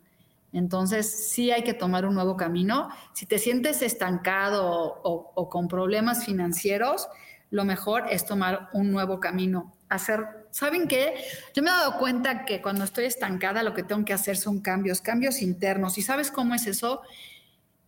Entonces, 0.52 1.30
sí 1.32 1.49
hay 1.49 1.63
que 1.63 1.73
tomar 1.73 2.06
un 2.06 2.13
nuevo 2.13 2.38
camino. 2.38 2.89
Si 3.13 3.26
te 3.26 3.39
sientes 3.39 3.82
estancado 3.82 5.02
o, 5.04 5.49
con 5.49 5.67
problemas 5.67 6.26
financieros, 6.26 7.08
lo 7.49 7.65
mejor 7.65 8.04
es 8.12 8.26
tomar 8.26 8.69
un 8.73 8.91
nuevo 8.91 9.19
camino. 9.19 9.73
Hacer, 9.89 10.47
¿saben 10.52 10.88
qué? 10.88 11.15
Yo 11.56 11.63
me 11.63 11.69
he 11.69 11.73
dado 11.73 11.97
cuenta 11.97 12.45
que 12.45 12.62
cuando 12.62 12.84
estoy 12.84 13.06
estancada, 13.06 13.63
lo 13.63 13.73
que 13.73 13.82
tengo 13.82 14.06
que 14.06 14.13
hacer 14.13 14.38
son 14.38 14.62
cambios, 14.62 15.02
cambios 15.02 15.41
internos. 15.41 15.97
¿Y 15.97 16.04
sabes 16.04 16.30
cómo 16.30 16.54
es 16.54 16.67
eso? 16.67 17.02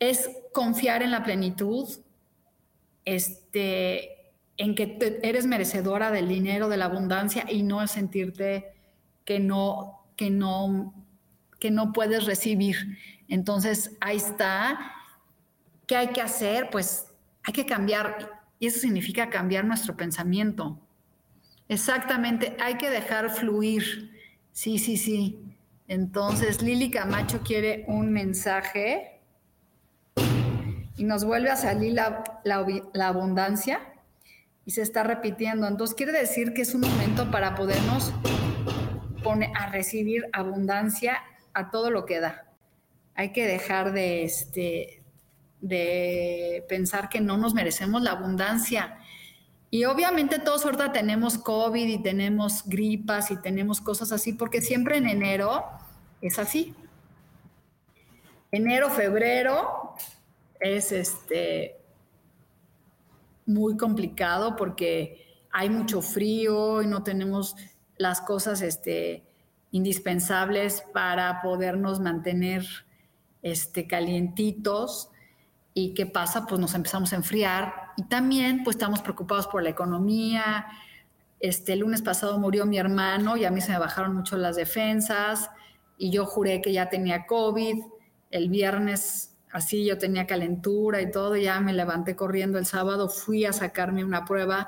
Es 0.09 0.29
confiar 0.53 1.03
en 1.03 1.11
la 1.11 1.23
plenitud, 1.23 1.89
este, 3.05 4.31
en 4.57 4.75
que 4.75 5.19
eres 5.23 5.45
merecedora 5.45 6.11
del 6.11 6.27
dinero, 6.27 6.69
de 6.69 6.77
la 6.77 6.85
abundancia 6.85 7.45
y 7.49 7.63
no 7.63 7.85
sentirte 7.87 8.73
que 9.25 9.39
no, 9.39 10.05
que 10.15 10.29
no 10.29 10.93
que 11.59 11.71
no 11.71 11.93
puedes 11.93 12.25
recibir. 12.25 12.97
Entonces, 13.27 13.97
ahí 13.99 14.17
está. 14.17 14.91
¿Qué 15.87 15.95
hay 15.95 16.07
que 16.09 16.21
hacer? 16.21 16.69
Pues 16.69 17.07
hay 17.43 17.53
que 17.53 17.65
cambiar, 17.65 18.43
y 18.59 18.67
eso 18.67 18.79
significa 18.79 19.29
cambiar 19.29 19.65
nuestro 19.65 19.95
pensamiento. 19.95 20.79
Exactamente, 21.67 22.55
hay 22.59 22.75
que 22.75 22.89
dejar 22.89 23.31
fluir. 23.31 24.11
Sí, 24.51 24.77
sí, 24.77 24.97
sí. 24.97 25.39
Entonces, 25.87 26.61
Lili 26.61 26.89
Camacho 26.89 27.41
quiere 27.41 27.83
un 27.87 28.11
mensaje 28.11 29.14
y 30.97 31.03
nos 31.03 31.25
vuelve 31.25 31.49
a 31.49 31.57
salir 31.57 31.93
la, 31.93 32.23
la, 32.43 33.07
abundancia 33.07 33.79
y 34.65 34.71
se 34.71 34.81
está 34.81 35.03
repitiendo. 35.03 35.67
Entonces, 35.67 35.95
quiere 35.95 36.13
decir 36.13 36.53
que 36.53 36.61
es 36.61 36.73
un 36.73 36.81
momento 36.81 37.29
para 37.31 37.55
podernos 37.55 38.13
poner 39.23 39.49
a 39.55 39.67
recibir 39.67 40.25
abundancia 40.31 41.17
a 41.53 41.69
todo 41.69 41.89
lo 41.89 42.05
que 42.05 42.19
da. 42.19 42.45
Hay 43.15 43.31
que 43.31 43.45
dejar 43.45 43.91
de, 43.91 44.23
este, 44.23 45.03
de 45.61 46.65
pensar 46.69 47.09
que 47.09 47.21
no 47.21 47.37
nos 47.37 47.53
merecemos 47.53 48.01
la 48.01 48.11
abundancia. 48.11 48.97
Y 49.71 49.85
obviamente 49.85 50.39
todos 50.39 50.63
ahorita 50.63 50.93
tenemos 50.93 51.37
COVID 51.37 51.87
y 51.87 52.01
tenemos 52.01 52.63
gripas 52.65 53.31
y 53.31 53.37
tenemos 53.37 53.81
cosas 53.81 54.11
así, 54.13 54.31
porque 54.31 54.61
siempre 54.61 54.97
en 54.97 55.09
enero 55.09 55.65
es 56.21 56.39
así. 56.39 56.73
Enero, 58.51 58.89
febrero 58.89 59.84
es 60.65 60.91
este 60.91 61.77
muy 63.45 63.77
complicado 63.77 64.55
porque 64.55 65.43
hay 65.51 65.69
mucho 65.69 66.01
frío 66.01 66.81
y 66.81 66.87
no 66.87 67.03
tenemos 67.03 67.55
las 67.97 68.19
cosas 68.21 68.61
este, 68.61 69.23
indispensables 69.71 70.83
para 70.91 71.41
podernos 71.41 71.99
mantener 71.99 72.65
este, 73.43 73.85
calientitos. 73.87 75.09
¿Y 75.73 75.93
qué 75.93 76.07
pasa? 76.07 76.47
Pues 76.47 76.59
nos 76.59 76.73
empezamos 76.73 77.13
a 77.13 77.17
enfriar 77.17 77.91
y 77.97 78.03
también 78.03 78.63
pues 78.63 78.75
estamos 78.75 79.01
preocupados 79.01 79.47
por 79.47 79.61
la 79.61 79.69
economía. 79.69 80.65
Este, 81.39 81.73
el 81.73 81.79
lunes 81.79 82.01
pasado 82.01 82.39
murió 82.39 82.65
mi 82.65 82.79
hermano 82.79 83.37
y 83.37 83.45
a 83.45 83.51
mí 83.51 83.61
se 83.61 83.71
me 83.71 83.77
bajaron 83.77 84.15
mucho 84.15 84.35
las 84.35 84.55
defensas 84.55 85.51
y 85.97 86.09
yo 86.09 86.25
juré 86.25 86.61
que 86.61 86.73
ya 86.73 86.89
tenía 86.89 87.27
COVID. 87.27 87.83
El 88.31 88.49
viernes 88.49 89.34
así 89.55 89.85
yo 89.85 89.97
tenía 89.97 90.27
calentura 90.27 91.01
y 91.01 91.09
todo, 91.09 91.37
ya 91.37 91.61
me 91.61 91.71
levanté 91.71 92.13
corriendo 92.17 92.57
el 92.59 92.65
sábado, 92.65 93.07
fui 93.07 93.45
a 93.45 93.53
sacarme 93.53 94.03
una 94.03 94.25
prueba, 94.25 94.67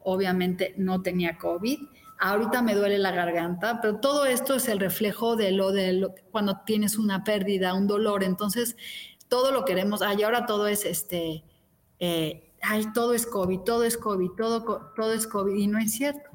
obviamente 0.00 0.74
no 0.76 1.00
tenía 1.00 1.38
COVID. 1.38 1.78
Ahorita 2.18 2.60
me 2.60 2.74
duele 2.74 2.98
la 2.98 3.12
garganta, 3.12 3.80
pero 3.80 4.00
todo 4.00 4.26
esto 4.26 4.56
es 4.56 4.68
el 4.68 4.80
reflejo 4.80 5.34
de 5.34 5.52
lo 5.52 5.72
de 5.72 5.94
lo, 5.94 6.14
cuando 6.30 6.60
tienes 6.66 6.98
una 6.98 7.24
pérdida, 7.24 7.72
un 7.72 7.86
dolor. 7.86 8.22
Entonces, 8.22 8.76
todo 9.28 9.50
lo 9.50 9.64
queremos, 9.64 10.02
ay, 10.02 10.22
ahora 10.22 10.44
todo 10.44 10.66
es 10.66 10.84
este, 10.84 11.42
eh, 11.98 12.52
ay, 12.60 12.92
todo 12.92 13.14
es 13.14 13.26
COVID, 13.26 13.60
todo 13.60 13.84
es 13.84 13.96
COVID, 13.96 14.32
todo, 14.36 14.92
todo 14.94 15.14
es 15.14 15.26
COVID, 15.26 15.54
y 15.54 15.68
no 15.68 15.78
es 15.78 15.92
cierto. 15.92 16.28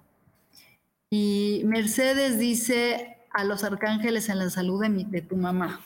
Y 1.12 1.62
Mercedes 1.66 2.40
dice 2.40 3.18
a 3.32 3.44
los 3.44 3.64
arcángeles 3.64 4.30
en 4.30 4.40
la 4.40 4.50
salud 4.50 4.82
de, 4.82 4.90
de 4.90 5.22
tu 5.22 5.36
mamá. 5.36 5.80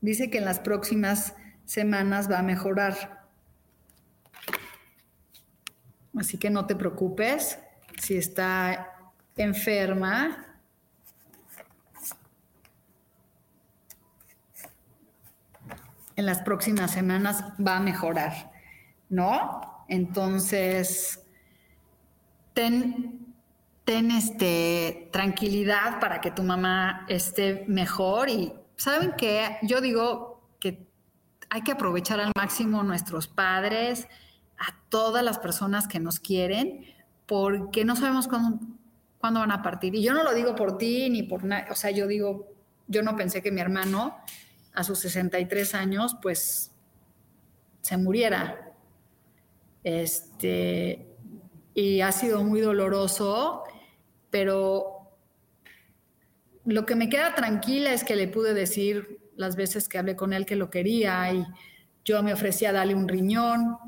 Dice 0.00 0.30
que 0.30 0.38
en 0.38 0.44
las 0.44 0.60
próximas 0.60 1.34
semanas 1.64 2.30
va 2.30 2.38
a 2.38 2.42
mejorar. 2.42 3.26
Así 6.16 6.38
que 6.38 6.50
no 6.50 6.66
te 6.66 6.76
preocupes 6.76 7.58
si 8.00 8.16
está 8.16 9.12
enferma. 9.36 10.44
En 16.16 16.26
las 16.26 16.42
próximas 16.42 16.90
semanas 16.90 17.44
va 17.64 17.76
a 17.76 17.80
mejorar, 17.80 18.50
¿no? 19.08 19.84
Entonces, 19.88 21.22
ten, 22.54 23.34
ten 23.84 24.10
este, 24.10 25.08
tranquilidad 25.12 26.00
para 26.00 26.20
que 26.20 26.32
tu 26.32 26.42
mamá 26.42 27.06
esté 27.08 27.64
mejor 27.68 28.28
y 28.28 28.52
saben 28.78 29.12
que 29.12 29.58
yo 29.62 29.80
digo 29.82 30.40
que 30.60 30.88
hay 31.50 31.62
que 31.62 31.72
aprovechar 31.72 32.20
al 32.20 32.32
máximo 32.36 32.82
nuestros 32.82 33.26
padres, 33.26 34.08
a 34.58 34.74
todas 34.88 35.22
las 35.22 35.38
personas 35.38 35.86
que 35.86 36.00
nos 36.00 36.20
quieren, 36.20 36.86
porque 37.26 37.84
no 37.84 37.96
sabemos 37.96 38.28
cuándo, 38.28 38.60
van 39.20 39.50
a 39.50 39.62
partir. 39.62 39.94
Y 39.94 40.02
yo 40.02 40.14
no 40.14 40.22
lo 40.22 40.32
digo 40.32 40.54
por 40.54 40.78
ti 40.78 41.10
ni 41.10 41.24
por 41.24 41.44
nada, 41.44 41.66
o 41.70 41.74
sea, 41.74 41.90
yo 41.90 42.06
digo, 42.06 42.46
yo 42.86 43.02
no 43.02 43.16
pensé 43.16 43.42
que 43.42 43.52
mi 43.52 43.60
hermano 43.60 44.16
a 44.72 44.84
sus 44.84 45.00
63 45.00 45.74
años, 45.74 46.16
pues 46.22 46.70
se 47.82 47.96
muriera. 47.96 48.72
Este, 49.82 51.06
y 51.74 52.00
ha 52.00 52.12
sido 52.12 52.44
muy 52.44 52.60
doloroso, 52.60 53.64
pero 54.30 54.97
lo 56.68 56.84
que 56.84 56.96
me 56.96 57.08
queda 57.08 57.34
tranquila 57.34 57.94
es 57.94 58.04
que 58.04 58.14
le 58.14 58.28
pude 58.28 58.52
decir 58.52 59.20
las 59.36 59.56
veces 59.56 59.88
que 59.88 59.96
hablé 59.96 60.16
con 60.16 60.34
él 60.34 60.44
que 60.44 60.54
lo 60.54 60.68
quería 60.68 61.32
y 61.32 61.42
yo 62.04 62.22
me 62.22 62.34
ofrecía 62.34 62.72
darle 62.72 62.94
un 62.94 63.08
riñón 63.08 63.78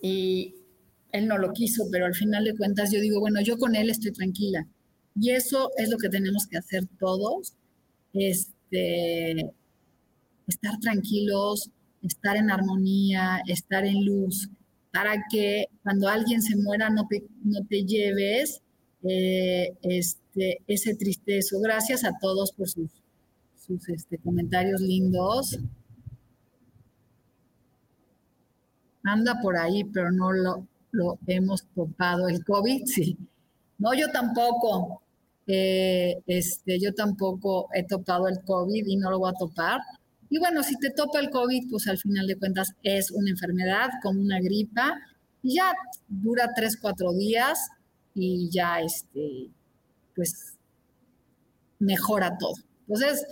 y 0.00 0.54
él 1.12 1.28
no 1.28 1.36
lo 1.36 1.52
quiso, 1.52 1.84
pero 1.92 2.06
al 2.06 2.14
final 2.14 2.44
de 2.44 2.56
cuentas 2.56 2.90
yo 2.90 3.00
digo, 3.00 3.20
bueno, 3.20 3.42
yo 3.42 3.58
con 3.58 3.76
él 3.76 3.90
estoy 3.90 4.10
tranquila. 4.10 4.66
Y 5.14 5.30
eso 5.30 5.70
es 5.76 5.90
lo 5.90 5.98
que 5.98 6.08
tenemos 6.08 6.46
que 6.46 6.56
hacer 6.56 6.86
todos, 6.98 7.54
este, 8.14 9.52
estar 10.46 10.80
tranquilos, 10.80 11.70
estar 12.02 12.36
en 12.36 12.50
armonía, 12.50 13.42
estar 13.46 13.84
en 13.84 14.04
luz, 14.04 14.48
para 14.92 15.22
que 15.30 15.66
cuando 15.82 16.08
alguien 16.08 16.40
se 16.40 16.56
muera 16.56 16.88
no 16.88 17.06
te, 17.06 17.22
no 17.44 17.64
te 17.66 17.84
lleves 17.84 18.62
eh, 19.02 19.74
este, 19.82 20.23
ese 20.66 20.94
tristezo. 20.94 21.60
Gracias 21.60 22.04
a 22.04 22.12
todos 22.20 22.52
por 22.52 22.68
sus 22.68 22.90
sus 23.66 23.88
este, 23.88 24.18
comentarios 24.18 24.80
lindos. 24.80 25.58
Anda 29.02 29.38
por 29.42 29.56
ahí, 29.56 29.84
pero 29.84 30.10
no 30.10 30.32
lo, 30.32 30.66
lo 30.92 31.18
hemos 31.26 31.64
topado. 31.74 32.28
El 32.28 32.44
COVID, 32.44 32.82
sí. 32.86 33.16
No, 33.78 33.94
yo 33.94 34.10
tampoco. 34.10 35.02
Eh, 35.46 36.22
este, 36.26 36.80
yo 36.80 36.94
tampoco 36.94 37.68
he 37.74 37.84
topado 37.84 38.28
el 38.28 38.42
COVID 38.44 38.86
y 38.86 38.96
no 38.96 39.10
lo 39.10 39.18
voy 39.18 39.30
a 39.30 39.38
topar. 39.38 39.80
Y 40.30 40.38
bueno, 40.38 40.62
si 40.62 40.78
te 40.78 40.90
topa 40.90 41.20
el 41.20 41.30
COVID, 41.30 41.70
pues 41.70 41.86
al 41.86 41.98
final 41.98 42.26
de 42.26 42.36
cuentas 42.36 42.72
es 42.82 43.10
una 43.10 43.30
enfermedad 43.30 43.90
como 44.02 44.22
una 44.22 44.40
gripa 44.40 44.98
y 45.42 45.56
ya 45.56 45.72
dura 46.08 46.50
tres, 46.56 46.78
cuatro 46.80 47.12
días 47.12 47.68
y 48.14 48.48
ya, 48.50 48.80
este, 48.80 49.50
pues, 50.14 50.56
mejora 51.78 52.36
todo. 52.38 52.54
Entonces, 52.80 53.26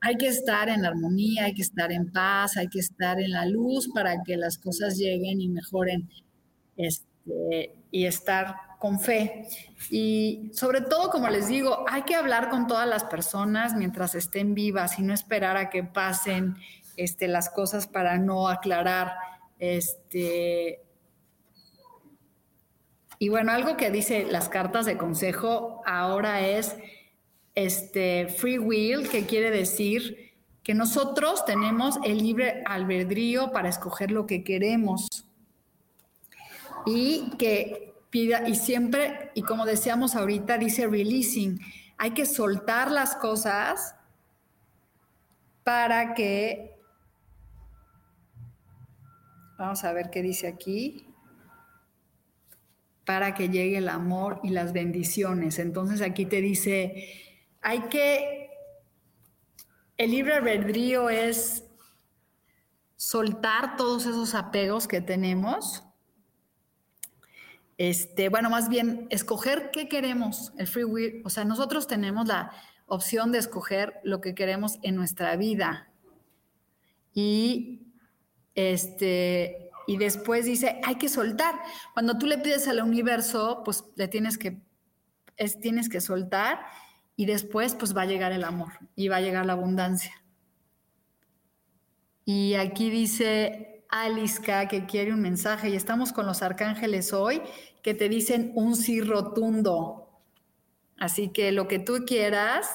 hay 0.00 0.16
que 0.16 0.28
estar 0.28 0.68
en 0.68 0.84
armonía, 0.84 1.44
hay 1.44 1.54
que 1.54 1.62
estar 1.62 1.90
en 1.90 2.12
paz, 2.12 2.58
hay 2.58 2.68
que 2.68 2.78
estar 2.78 3.18
en 3.20 3.30
la 3.30 3.46
luz 3.46 3.88
para 3.94 4.22
que 4.22 4.36
las 4.36 4.58
cosas 4.58 4.98
lleguen 4.98 5.40
y 5.40 5.48
mejoren 5.48 6.10
este, 6.76 7.74
y 7.90 8.04
estar 8.04 8.54
con 8.78 9.00
fe. 9.00 9.48
Y 9.90 10.50
sobre 10.52 10.82
todo, 10.82 11.08
como 11.08 11.30
les 11.30 11.48
digo, 11.48 11.86
hay 11.88 12.02
que 12.02 12.14
hablar 12.14 12.50
con 12.50 12.66
todas 12.66 12.86
las 12.86 13.04
personas 13.04 13.74
mientras 13.74 14.14
estén 14.14 14.54
vivas 14.54 14.98
y 14.98 15.02
no 15.02 15.14
esperar 15.14 15.56
a 15.56 15.70
que 15.70 15.84
pasen 15.84 16.56
este, 16.98 17.26
las 17.26 17.48
cosas 17.48 17.86
para 17.86 18.18
no 18.18 18.48
aclarar. 18.48 19.14
Este, 19.58 20.83
y 23.18 23.28
bueno, 23.28 23.52
algo 23.52 23.76
que 23.76 23.90
dice 23.90 24.26
las 24.30 24.48
cartas 24.48 24.86
de 24.86 24.96
consejo 24.96 25.82
ahora 25.86 26.46
es 26.46 26.76
este, 27.54 28.28
free 28.28 28.58
will, 28.58 29.08
que 29.08 29.26
quiere 29.26 29.50
decir 29.50 30.32
que 30.62 30.74
nosotros 30.74 31.44
tenemos 31.44 31.98
el 32.04 32.18
libre 32.18 32.62
albedrío 32.66 33.52
para 33.52 33.68
escoger 33.68 34.10
lo 34.10 34.26
que 34.26 34.42
queremos. 34.42 35.26
Y 36.86 37.30
que 37.38 37.94
pida, 38.10 38.48
y 38.48 38.56
siempre, 38.56 39.30
y 39.34 39.42
como 39.42 39.66
decíamos 39.66 40.16
ahorita, 40.16 40.58
dice 40.58 40.86
releasing, 40.86 41.60
hay 41.98 42.12
que 42.12 42.26
soltar 42.26 42.90
las 42.90 43.14
cosas 43.14 43.94
para 45.62 46.14
que, 46.14 46.78
vamos 49.58 49.84
a 49.84 49.92
ver 49.92 50.10
qué 50.10 50.22
dice 50.22 50.46
aquí, 50.48 51.13
para 53.04 53.34
que 53.34 53.48
llegue 53.48 53.78
el 53.78 53.88
amor 53.88 54.40
y 54.42 54.50
las 54.50 54.72
bendiciones. 54.72 55.58
Entonces 55.58 56.00
aquí 56.00 56.26
te 56.26 56.40
dice, 56.40 57.22
hay 57.60 57.80
que, 57.82 58.50
el 59.96 60.10
libre 60.10 60.34
albedrío 60.34 61.10
es 61.10 61.64
soltar 62.96 63.76
todos 63.76 64.06
esos 64.06 64.34
apegos 64.34 64.88
que 64.88 65.00
tenemos. 65.00 65.84
Este, 67.76 68.28
bueno, 68.28 68.50
más 68.50 68.68
bien 68.68 69.06
escoger 69.10 69.70
qué 69.72 69.88
queremos, 69.88 70.52
el 70.58 70.66
free 70.66 70.84
will. 70.84 71.22
O 71.24 71.30
sea, 71.30 71.44
nosotros 71.44 71.86
tenemos 71.86 72.26
la 72.26 72.52
opción 72.86 73.32
de 73.32 73.38
escoger 73.38 74.00
lo 74.04 74.20
que 74.20 74.34
queremos 74.34 74.78
en 74.82 74.94
nuestra 74.94 75.36
vida. 75.36 75.90
Y 77.12 77.82
este, 78.54 79.70
y 79.86 79.96
después 79.96 80.44
dice, 80.44 80.80
hay 80.84 80.96
que 80.96 81.08
soltar. 81.08 81.54
Cuando 81.92 82.18
tú 82.18 82.26
le 82.26 82.38
pides 82.38 82.68
al 82.68 82.82
universo, 82.82 83.62
pues 83.64 83.84
le 83.96 84.08
tienes 84.08 84.38
que, 84.38 84.60
es, 85.36 85.60
tienes 85.60 85.88
que 85.88 86.00
soltar 86.00 86.60
y 87.16 87.26
después 87.26 87.74
pues 87.74 87.96
va 87.96 88.02
a 88.02 88.06
llegar 88.06 88.32
el 88.32 88.44
amor 88.44 88.72
y 88.96 89.08
va 89.08 89.16
a 89.16 89.20
llegar 89.20 89.46
la 89.46 89.52
abundancia. 89.54 90.12
Y 92.24 92.54
aquí 92.54 92.90
dice, 92.90 93.84
Aliska 93.90 94.66
que 94.68 94.86
quiere 94.86 95.12
un 95.12 95.20
mensaje 95.20 95.68
y 95.68 95.76
estamos 95.76 96.12
con 96.12 96.26
los 96.26 96.42
arcángeles 96.42 97.12
hoy 97.12 97.42
que 97.82 97.94
te 97.94 98.08
dicen 98.08 98.52
un 98.54 98.76
sí 98.76 99.00
rotundo. 99.00 100.08
Así 100.98 101.28
que 101.28 101.52
lo 101.52 101.68
que 101.68 101.78
tú 101.78 102.04
quieras, 102.06 102.68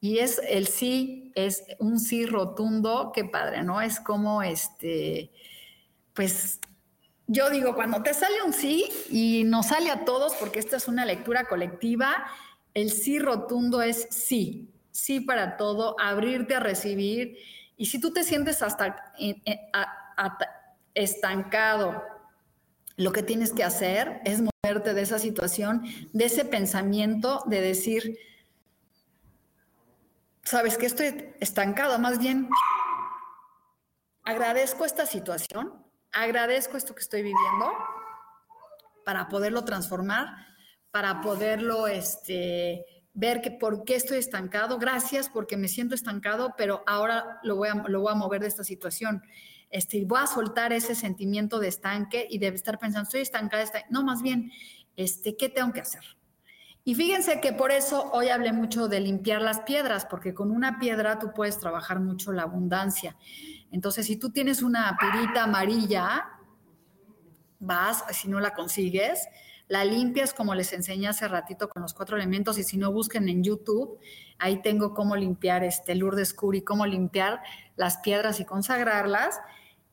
y 0.00 0.18
es 0.18 0.40
el 0.48 0.66
sí, 0.66 1.32
es 1.34 1.64
un 1.78 2.00
sí 2.00 2.26
rotundo, 2.26 3.12
qué 3.14 3.24
padre, 3.24 3.62
¿no? 3.62 3.80
Es 3.80 4.00
como 4.00 4.42
este, 4.42 5.30
pues 6.14 6.60
yo 7.26 7.50
digo, 7.50 7.74
cuando 7.74 8.02
te 8.02 8.14
sale 8.14 8.42
un 8.42 8.52
sí 8.52 8.88
y 9.10 9.44
nos 9.44 9.66
sale 9.66 9.90
a 9.90 10.04
todos, 10.04 10.34
porque 10.34 10.58
esta 10.58 10.76
es 10.76 10.88
una 10.88 11.04
lectura 11.04 11.44
colectiva, 11.44 12.26
el 12.74 12.90
sí 12.90 13.18
rotundo 13.18 13.82
es 13.82 14.08
sí, 14.10 14.70
sí 14.90 15.20
para 15.20 15.56
todo, 15.56 15.96
abrirte 16.00 16.54
a 16.54 16.60
recibir. 16.60 17.38
Y 17.76 17.86
si 17.86 18.00
tú 18.00 18.12
te 18.12 18.24
sientes 18.24 18.62
hasta 18.62 19.14
estancado, 20.94 22.02
lo 22.96 23.12
que 23.12 23.22
tienes 23.22 23.52
que 23.52 23.64
hacer 23.64 24.20
es 24.24 24.40
moverte 24.40 24.94
de 24.94 25.02
esa 25.02 25.18
situación, 25.18 25.82
de 26.12 26.26
ese 26.26 26.44
pensamiento 26.44 27.42
de 27.46 27.60
decir, 27.60 28.18
sabes 30.44 30.78
que 30.78 30.86
estoy 30.86 31.32
estancado, 31.40 31.98
más 31.98 32.18
bien 32.18 32.48
agradezco 34.22 34.84
esta 34.84 35.06
situación, 35.06 35.83
agradezco 36.14 36.76
esto 36.76 36.94
que 36.94 37.02
estoy 37.02 37.22
viviendo 37.22 37.72
para 39.04 39.28
poderlo 39.28 39.64
transformar, 39.64 40.28
para 40.90 41.20
poderlo 41.20 41.86
este, 41.86 42.86
ver 43.12 43.40
que 43.40 43.50
por 43.50 43.84
qué 43.84 43.96
estoy 43.96 44.18
estancado. 44.18 44.78
Gracias 44.78 45.28
porque 45.28 45.56
me 45.56 45.68
siento 45.68 45.94
estancado, 45.94 46.54
pero 46.56 46.82
ahora 46.86 47.38
lo 47.42 47.56
voy 47.56 47.68
a, 47.68 47.74
lo 47.74 48.00
voy 48.00 48.12
a 48.12 48.16
mover 48.16 48.40
de 48.40 48.48
esta 48.48 48.64
situación. 48.64 49.22
Este, 49.70 50.04
voy 50.04 50.20
a 50.20 50.26
soltar 50.26 50.72
ese 50.72 50.94
sentimiento 50.94 51.58
de 51.58 51.68
estanque 51.68 52.26
y 52.30 52.38
de 52.38 52.48
estar 52.48 52.78
pensando, 52.78 53.04
estoy 53.04 53.22
estancada, 53.22 53.64
no, 53.90 54.04
más 54.04 54.22
bien, 54.22 54.52
este, 54.96 55.36
¿qué 55.36 55.48
tengo 55.48 55.72
que 55.72 55.80
hacer? 55.80 56.04
Y 56.86 56.94
fíjense 56.94 57.40
que 57.40 57.52
por 57.54 57.72
eso 57.72 58.10
hoy 58.12 58.28
hablé 58.28 58.52
mucho 58.52 58.88
de 58.88 59.00
limpiar 59.00 59.40
las 59.40 59.60
piedras, 59.60 60.04
porque 60.04 60.34
con 60.34 60.50
una 60.50 60.78
piedra 60.78 61.18
tú 61.18 61.32
puedes 61.34 61.58
trabajar 61.58 61.98
mucho 61.98 62.30
la 62.30 62.42
abundancia. 62.42 63.16
Entonces, 63.74 64.06
si 64.06 64.14
tú 64.14 64.30
tienes 64.30 64.62
una 64.62 64.96
pirita 65.00 65.42
amarilla, 65.42 66.28
vas, 67.58 68.04
si 68.12 68.28
no 68.28 68.38
la 68.38 68.54
consigues, 68.54 69.26
la 69.66 69.84
limpias 69.84 70.32
como 70.32 70.54
les 70.54 70.72
enseñé 70.72 71.08
hace 71.08 71.26
ratito 71.26 71.68
con 71.68 71.82
los 71.82 71.92
cuatro 71.92 72.16
elementos 72.16 72.56
y 72.56 72.62
si 72.62 72.76
no 72.76 72.92
busquen 72.92 73.28
en 73.28 73.42
YouTube, 73.42 73.98
ahí 74.38 74.62
tengo 74.62 74.94
cómo 74.94 75.16
limpiar 75.16 75.64
este 75.64 75.96
Lourdes 75.96 76.34
Curi, 76.34 76.62
cómo 76.62 76.86
limpiar 76.86 77.42
las 77.74 77.96
piedras 77.96 78.38
y 78.38 78.44
consagrarlas. 78.44 79.40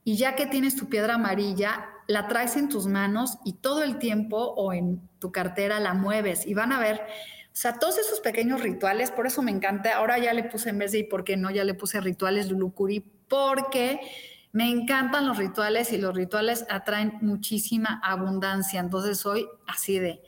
Y 0.04 0.16
ya 0.16 0.36
que 0.36 0.46
tienes 0.46 0.76
tu 0.76 0.88
piedra 0.88 1.14
amarilla, 1.14 1.84
la 2.06 2.28
traes 2.28 2.56
en 2.56 2.68
tus 2.68 2.86
manos 2.86 3.38
y 3.44 3.54
todo 3.54 3.82
el 3.82 3.98
tiempo 3.98 4.36
o 4.36 4.72
en 4.72 5.00
tu 5.18 5.32
cartera 5.32 5.80
la 5.80 5.94
mueves 5.94 6.46
y 6.46 6.54
van 6.54 6.70
a 6.70 6.78
ver, 6.78 7.00
o 7.52 7.54
sea, 7.54 7.78
todos 7.78 7.98
esos 7.98 8.20
pequeños 8.20 8.62
rituales, 8.62 9.10
por 9.10 9.26
eso 9.26 9.42
me 9.42 9.50
encanta, 9.50 9.94
ahora 9.96 10.18
ya 10.18 10.32
le 10.32 10.44
puse 10.44 10.70
en 10.70 10.78
vez 10.78 10.92
de 10.92 11.00
y 11.00 11.04
por 11.04 11.22
qué 11.22 11.36
no, 11.36 11.50
ya 11.50 11.64
le 11.64 11.74
puse 11.74 12.00
rituales 12.00 12.50
Lulucuri, 12.50 13.00
porque 13.28 14.00
me 14.52 14.70
encantan 14.70 15.26
los 15.26 15.36
rituales 15.36 15.92
y 15.92 15.98
los 15.98 16.14
rituales 16.14 16.64
atraen 16.70 17.18
muchísima 17.20 18.00
abundancia, 18.02 18.80
entonces 18.80 19.18
soy 19.18 19.46
así 19.66 19.98
de, 19.98 20.22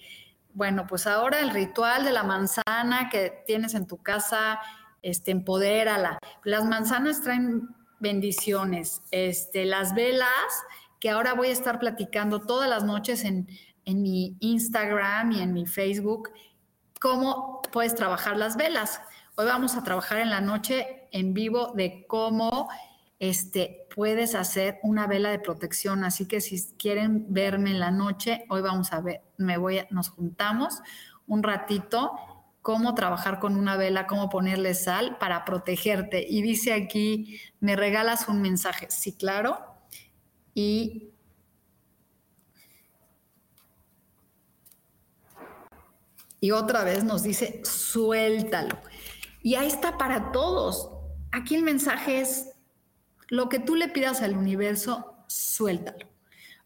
bueno, 0.53 0.87
pues 0.87 1.07
ahora 1.07 1.41
el 1.41 1.51
ritual 1.51 2.05
de 2.05 2.13
la 2.13 2.23
manzana 2.23 3.09
que 3.11 3.43
tienes 3.47 3.75
en 3.75 3.87
tu 3.87 3.97
casa, 3.99 4.61
este, 5.03 5.31
empodérala. 5.31 6.19
Las 6.45 6.65
manzanas 6.65 7.23
traen 7.23 7.69
bendiciones, 8.01 9.03
este, 9.11 9.65
las 9.65 9.95
velas 9.95 10.29
que 11.01 11.11
ahora 11.11 11.35
voy 11.35 11.49
a 11.49 11.53
estar 11.53 11.79
platicando 11.79 12.41
todas 12.41 12.69
las 12.71 12.85
noches 12.85 13.25
en, 13.25 13.47
mi 13.87 14.39
Instagram 14.41 15.33
y 15.33 15.43
en 15.43 15.53
mi 15.53 15.67
Facebook, 15.67 16.31
cómo 17.05 17.61
puedes 17.71 17.95
trabajar 17.95 18.39
las 18.39 18.57
velas. 18.57 18.99
Hoy 19.35 19.45
vamos 19.45 19.77
a 19.77 19.85
trabajar 19.85 20.21
en 20.21 20.31
la 20.31 20.41
noche 20.41 21.07
en 21.13 21.35
vivo 21.35 21.75
de 21.77 22.07
cómo 22.09 22.71
este, 23.19 23.87
puedes 23.95 24.35
hacer 24.35 24.79
una 24.83 25.07
vela 25.07 25.29
de 25.29 25.39
protección. 25.39 26.03
Así 26.03 26.27
que 26.27 26.41
si 26.41 26.75
quieren 26.79 27.27
verme 27.29 27.73
en 27.73 27.81
la 27.81 27.91
noche, 27.91 28.47
hoy 28.49 28.63
vamos 28.63 28.95
a 28.95 29.03
ver, 29.03 29.21
me 29.37 29.59
voy 29.59 29.83
nos 29.91 30.09
juntamos 30.09 30.81
un 31.27 31.43
ratito 31.43 32.13
cómo 32.63 32.95
trabajar 32.95 33.39
con 33.39 33.59
una 33.59 33.77
vela, 33.77 34.07
cómo 34.07 34.31
ponerle 34.31 34.73
sal 34.73 35.19
para 35.19 35.45
protegerte. 35.45 36.25
Y 36.27 36.41
dice 36.41 36.73
aquí, 36.73 37.39
me 37.61 37.77
regalas 37.77 38.29
un 38.29 38.41
mensaje. 38.41 38.87
Sí, 38.89 39.13
claro 39.13 39.59
y 40.55 41.14
Y 46.45 46.51
otra 46.51 46.85
vez 46.85 47.05
nos 47.05 47.23
dice, 47.23 47.63
suéltalo. 47.65 48.79
Y 49.43 49.55
ahí 49.55 49.67
está 49.67 49.97
para 49.97 50.31
todos. 50.31 50.91
Aquí 51.33 51.55
el 51.55 51.63
mensaje 51.63 52.21
es, 52.21 52.51
lo 53.29 53.49
que 53.49 53.61
tú 53.61 53.77
le 53.77 53.89
pidas 53.89 54.21
al 54.21 54.37
universo, 54.37 55.15
suéltalo. 55.27 56.07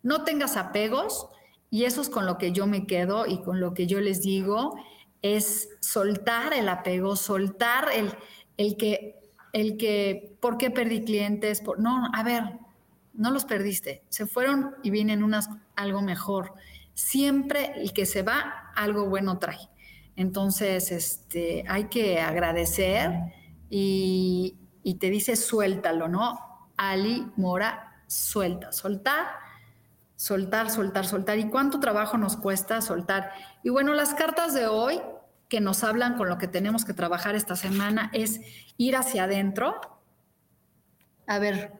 No 0.02 0.24
tengas 0.24 0.56
apegos 0.56 1.28
y 1.70 1.84
eso 1.84 2.00
es 2.00 2.08
con 2.08 2.26
lo 2.26 2.38
que 2.38 2.50
yo 2.50 2.66
me 2.66 2.88
quedo 2.88 3.24
y 3.26 3.40
con 3.42 3.60
lo 3.60 3.72
que 3.72 3.86
yo 3.86 4.00
les 4.00 4.20
digo, 4.20 4.74
es 5.22 5.68
soltar 5.78 6.54
el 6.54 6.68
apego, 6.68 7.14
soltar 7.14 7.88
el, 7.94 8.12
el 8.56 8.76
que, 8.76 9.20
el 9.52 9.76
que, 9.76 10.36
¿por 10.40 10.58
qué 10.58 10.72
perdí 10.72 11.04
clientes? 11.04 11.60
Por, 11.60 11.78
no, 11.78 12.10
a 12.12 12.24
ver, 12.24 12.58
no 13.14 13.30
los 13.30 13.44
perdiste, 13.44 14.02
se 14.08 14.26
fueron 14.26 14.74
y 14.82 14.90
vienen 14.90 15.22
unas 15.22 15.48
algo 15.76 16.02
mejor. 16.02 16.54
Siempre 16.98 17.74
el 17.76 17.92
que 17.92 18.06
se 18.06 18.22
va, 18.22 18.72
algo 18.74 19.08
bueno 19.08 19.38
trae. 19.38 19.68
Entonces, 20.16 20.90
este, 20.90 21.64
hay 21.68 21.84
que 21.84 22.20
agradecer 22.20 23.12
y, 23.70 24.58
te 24.98 25.08
dice 25.08 25.36
suéltalo, 25.36 26.08
¿no? 26.08 26.40
Ali 26.76 27.24
Mora, 27.36 28.02
suelta, 28.08 28.72
soltar, 28.72 29.28
soltar, 30.16 30.70
soltar, 30.70 31.06
soltar. 31.06 31.38
¿Y 31.38 31.48
cuánto 31.48 31.78
trabajo 31.78 32.18
nos 32.18 32.36
cuesta 32.36 32.80
soltar? 32.80 33.30
Y 33.62 33.68
bueno, 33.68 33.94
las 33.94 34.12
cartas 34.14 34.52
de 34.52 34.66
hoy 34.66 35.00
que 35.48 35.60
nos 35.60 35.84
hablan 35.84 36.16
con 36.16 36.28
lo 36.28 36.36
que 36.36 36.48
tenemos 36.48 36.84
que 36.84 36.94
trabajar 36.94 37.36
esta 37.36 37.54
semana 37.54 38.10
es 38.12 38.40
ir 38.76 38.96
hacia 38.96 39.22
adentro. 39.22 40.00
A 41.28 41.38
ver, 41.38 41.74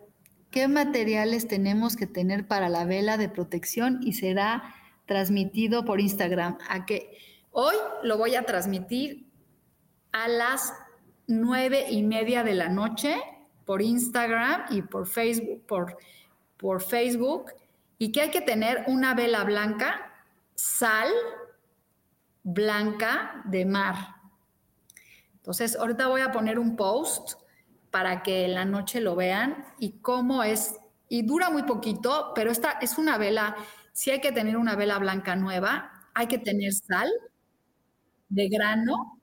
qué 0.53 0.69
materiales 0.69 1.49
tenemos 1.49 1.97
que 1.97 2.07
tener 2.07 2.47
para 2.47 2.69
la 2.69 2.85
vela 2.85 3.16
de 3.16 3.29
protección 3.29 3.99
y 4.01 4.12
será 4.12 4.77
transmitido 5.09 5.84
por 5.84 6.00
Instagram. 6.00 6.59
A 6.68 6.86
que 6.86 7.18
hoy 7.50 7.74
lo 8.04 8.16
voy 8.16 8.36
a 8.36 8.44
transmitir 8.44 9.26
a 10.12 10.28
las 10.28 10.72
nueve 11.26 11.86
y 11.90 12.04
media 12.04 12.44
de 12.44 12.54
la 12.54 12.68
noche 12.68 13.16
por 13.64 13.82
Instagram 13.82 14.66
y 14.70 14.82
por 14.82 15.09
Facebook, 15.09 15.66
por, 15.66 15.98
por 16.56 16.80
Facebook, 16.80 17.52
y 17.98 18.12
que 18.12 18.20
hay 18.20 18.30
que 18.30 18.40
tener 18.40 18.84
una 18.86 19.14
vela 19.14 19.42
blanca, 19.42 20.12
sal 20.54 21.11
blanca 22.42 23.42
de 23.44 23.66
mar. 23.66 23.96
Entonces, 25.34 25.76
ahorita 25.76 26.06
voy 26.06 26.20
a 26.20 26.32
poner 26.32 26.59
un 26.59 26.76
post 26.76 27.34
para 27.90 28.22
que 28.22 28.44
en 28.44 28.54
la 28.54 28.64
noche 28.64 29.00
lo 29.00 29.16
vean 29.16 29.66
y 29.78 29.98
cómo 30.00 30.42
es, 30.42 30.76
y 31.09 31.22
dura 31.22 31.50
muy 31.50 31.62
poquito, 31.64 32.32
pero 32.34 32.50
esta 32.50 32.72
es 32.80 32.98
una 32.98 33.18
vela, 33.18 33.56
si 33.99 34.12
hay 34.12 34.20
que 34.20 34.30
tener 34.30 34.57
una 34.57 34.76
vela 34.76 34.96
blanca 35.01 35.34
nueva, 35.34 35.90
hay 36.14 36.28
que 36.28 36.38
tener 36.38 36.72
sal 36.72 37.11
de 38.28 38.49
grano 38.49 39.20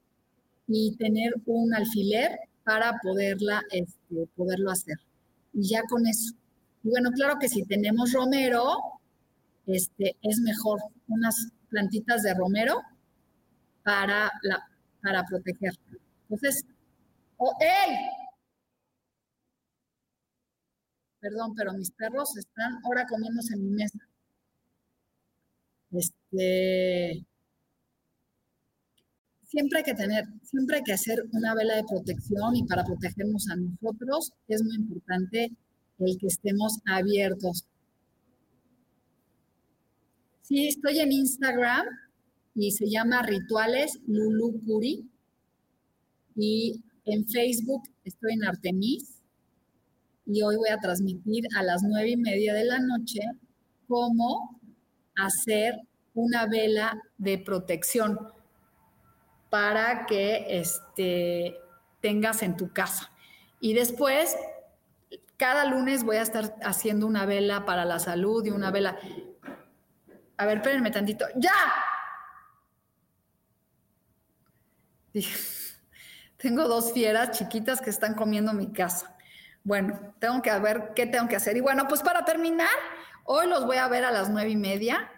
y 0.68 0.98
tener 0.98 1.34
un 1.46 1.74
alfiler 1.74 2.38
para 2.66 3.00
poderla, 3.02 3.62
este, 3.72 4.28
poderlo 4.36 4.72
hacer. 4.72 4.98
Y 5.54 5.70
ya 5.70 5.82
con 5.84 6.06
eso. 6.06 6.36
Y 6.84 6.90
bueno, 6.90 7.12
claro 7.12 7.40
que 7.40 7.48
si 7.48 7.64
tenemos 7.64 8.12
romero, 8.12 8.76
este, 9.66 10.18
es 10.22 10.42
mejor 10.42 10.82
unas 11.08 11.54
plantitas 11.70 12.24
de 12.24 12.34
romero 12.34 12.82
para, 13.82 14.30
la, 14.42 14.62
para 15.02 15.24
proteger. 15.24 15.74
Entonces, 16.24 16.66
oh, 17.38 17.54
¡hey! 17.62 17.96
perdón, 21.22 21.56
pero 21.56 21.72
mis 21.72 21.92
perros 21.92 22.36
están 22.36 22.82
ahora 22.84 23.06
comiéndose 23.08 23.54
en 23.54 23.64
mi 23.64 23.72
mesa. 23.72 24.00
Este, 26.36 27.26
siempre 29.46 29.80
hay 29.80 29.84
que 29.84 29.94
tener, 29.94 30.26
siempre 30.44 30.78
hay 30.78 30.84
que 30.84 30.94
hacer 30.94 31.24
una 31.32 31.56
vela 31.56 31.76
de 31.76 31.84
protección 31.84 32.56
y 32.56 32.64
para 32.66 32.84
protegernos 32.84 33.48
a 33.50 33.56
nosotros 33.56 34.34
es 34.48 34.64
muy 34.64 34.76
importante 34.76 35.52
el 36.00 36.18
que 36.18 36.28
estemos 36.28 36.80
abiertos. 36.86 37.66
Sí, 40.42 40.68
estoy 40.68 41.00
en 41.00 41.12
Instagram 41.12 41.86
y 42.54 42.72
se 42.72 42.90
llama 42.90 43.22
Rituales 43.24 44.00
Lulu 44.08 44.60
y 46.36 46.84
en 47.06 47.26
Facebook 47.28 47.84
estoy 48.04 48.34
en 48.34 48.44
Artemis 48.44 49.22
y 50.26 50.42
hoy 50.42 50.58
voy 50.58 50.70
a 50.70 50.80
transmitir 50.80 51.46
a 51.56 51.64
las 51.64 51.82
nueve 51.84 52.12
y 52.12 52.18
media 52.18 52.54
de 52.54 52.66
la 52.66 52.80
noche 52.80 53.22
cómo 53.88 54.60
hacer 55.16 55.80
una 56.16 56.48
vela 56.48 57.04
de 57.18 57.38
protección 57.38 58.34
para 59.50 60.06
que 60.06 60.60
este, 60.60 61.60
tengas 62.02 62.42
en 62.42 62.58
tu 62.58 62.74
casa. 62.74 63.12
Y 63.60 63.74
después, 63.74 64.36
cada 65.38 65.66
lunes 65.66 66.04
voy 66.04 66.18
a 66.18 66.22
estar 66.22 66.56
haciendo 66.64 67.06
una 67.06 67.26
vela 67.26 67.66
para 67.66 67.86
la 67.86 68.00
salud 68.00 68.44
y 68.46 68.50
una 68.50 68.72
vela. 68.72 68.98
A 70.38 70.46
ver, 70.46 70.58
espérenme 70.58 70.92
tantito. 70.92 71.26
¡Ya! 71.36 71.54
Tengo 76.38 76.68
dos 76.68 76.92
fieras 76.94 77.32
chiquitas 77.38 77.82
que 77.82 77.90
están 77.90 78.16
comiendo 78.16 78.54
mi 78.54 78.72
casa. 78.72 79.16
Bueno, 79.64 80.14
tengo 80.20 80.44
que 80.44 80.60
ver 80.60 80.92
qué 80.96 81.08
tengo 81.08 81.28
que 81.28 81.38
hacer. 81.38 81.58
Y 81.58 81.62
bueno, 81.62 81.88
pues 81.88 82.04
para 82.04 82.24
terminar, 82.24 82.70
hoy 83.24 83.48
los 83.48 83.66
voy 83.66 83.78
a 83.78 83.88
ver 83.88 84.06
a 84.06 84.12
las 84.12 84.30
nueve 84.30 84.52
y 84.52 84.56
media 84.56 85.10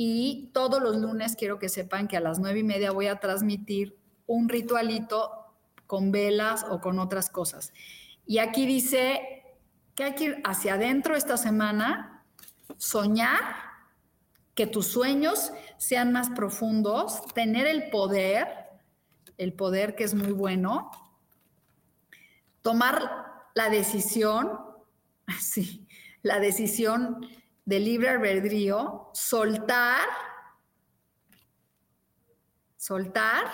y 0.00 0.50
todos 0.54 0.80
los 0.80 0.96
lunes 0.96 1.34
quiero 1.34 1.58
que 1.58 1.68
sepan 1.68 2.06
que 2.06 2.16
a 2.16 2.20
las 2.20 2.38
nueve 2.38 2.60
y 2.60 2.62
media 2.62 2.92
voy 2.92 3.08
a 3.08 3.18
transmitir 3.18 3.98
un 4.28 4.48
ritualito 4.48 5.56
con 5.88 6.12
velas 6.12 6.64
o 6.70 6.80
con 6.80 7.00
otras 7.00 7.30
cosas. 7.30 7.72
Y 8.24 8.38
aquí 8.38 8.64
dice 8.64 9.42
que 9.96 10.04
hay 10.04 10.14
que 10.14 10.24
ir 10.24 10.42
hacia 10.44 10.74
adentro 10.74 11.16
esta 11.16 11.36
semana, 11.36 12.24
soñar, 12.76 13.40
que 14.54 14.68
tus 14.68 14.86
sueños 14.86 15.50
sean 15.78 16.12
más 16.12 16.30
profundos, 16.30 17.26
tener 17.34 17.66
el 17.66 17.90
poder, 17.90 18.46
el 19.36 19.52
poder 19.52 19.96
que 19.96 20.04
es 20.04 20.14
muy 20.14 20.30
bueno, 20.30 20.92
tomar 22.62 23.42
la 23.56 23.68
decisión, 23.68 24.60
sí, 25.40 25.88
la 26.22 26.38
decisión 26.38 27.26
de 27.68 27.80
libre 27.80 28.08
albedrío, 28.08 29.10
soltar, 29.12 30.08
soltar 32.78 33.44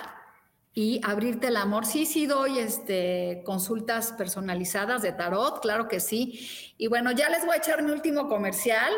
y 0.72 1.00
abrirte 1.02 1.48
el 1.48 1.56
amor. 1.56 1.84
Sí, 1.84 2.06
sí 2.06 2.26
doy 2.26 2.60
este, 2.60 3.42
consultas 3.44 4.12
personalizadas 4.12 5.02
de 5.02 5.10
tarot, 5.10 5.60
claro 5.60 5.88
que 5.88 5.98
sí. 5.98 6.74
Y 6.78 6.86
bueno, 6.86 7.10
ya 7.10 7.28
les 7.28 7.44
voy 7.44 7.56
a 7.56 7.58
echar 7.58 7.82
mi 7.82 7.90
último 7.90 8.28
comercial. 8.28 8.92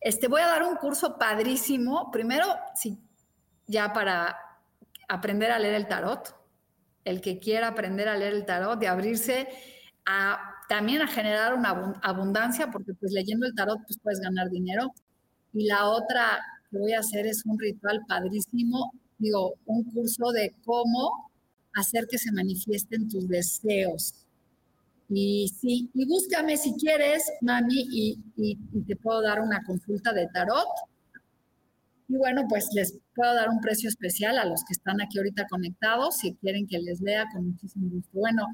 Este, 0.00 0.26
voy 0.26 0.40
a 0.40 0.48
dar 0.48 0.64
un 0.64 0.74
curso 0.74 1.16
padrísimo. 1.18 2.10
Primero, 2.10 2.46
sí, 2.74 2.98
ya 3.68 3.92
para 3.92 4.36
aprender 5.06 5.52
a 5.52 5.60
leer 5.60 5.74
el 5.74 5.86
tarot. 5.86 6.34
El 7.04 7.20
que 7.20 7.38
quiera 7.38 7.68
aprender 7.68 8.08
a 8.08 8.16
leer 8.16 8.34
el 8.34 8.44
tarot, 8.44 8.76
de 8.76 8.88
abrirse 8.88 9.48
también 10.68 11.02
a 11.02 11.08
generar 11.08 11.54
una 11.54 11.70
abundancia, 12.02 12.70
porque 12.70 12.94
pues 12.94 13.12
leyendo 13.12 13.46
el 13.46 13.54
tarot 13.54 13.80
pues 13.86 13.98
puedes 14.02 14.20
ganar 14.20 14.50
dinero. 14.50 14.92
Y 15.52 15.66
la 15.66 15.88
otra 15.88 16.38
que 16.70 16.78
voy 16.78 16.92
a 16.92 17.00
hacer 17.00 17.26
es 17.26 17.44
un 17.46 17.58
ritual 17.58 18.04
padrísimo, 18.06 18.92
digo, 19.18 19.54
un 19.66 19.84
curso 19.84 20.30
de 20.32 20.54
cómo 20.64 21.30
hacer 21.74 22.06
que 22.06 22.18
se 22.18 22.32
manifiesten 22.32 23.08
tus 23.08 23.26
deseos. 23.28 24.14
Y 25.08 25.50
sí, 25.58 25.90
y 25.94 26.06
búscame 26.06 26.58
si 26.58 26.74
quieres, 26.74 27.24
mami, 27.40 27.86
y, 27.90 28.18
y, 28.36 28.56
te 28.86 28.94
puedo 28.96 29.22
dar 29.22 29.40
una 29.40 29.62
consulta 29.64 30.12
de 30.12 30.28
tarot. 30.28 30.68
Y 32.08 32.16
bueno, 32.16 32.44
pues 32.46 32.68
les 32.74 32.94
puedo 33.14 33.34
dar 33.34 33.48
un 33.48 33.60
precio 33.60 33.88
especial 33.88 34.38
a 34.38 34.44
los 34.44 34.64
que 34.64 34.72
están 34.72 35.00
aquí 35.00 35.16
ahorita 35.18 35.46
conectados, 35.48 36.16
si 36.18 36.34
quieren 36.34 36.66
que 36.66 36.78
les 36.78 37.00
lea 37.00 37.24
con 37.32 37.52
muchísimo 37.52 37.88
gusto. 37.90 38.10
Bueno, 38.12 38.46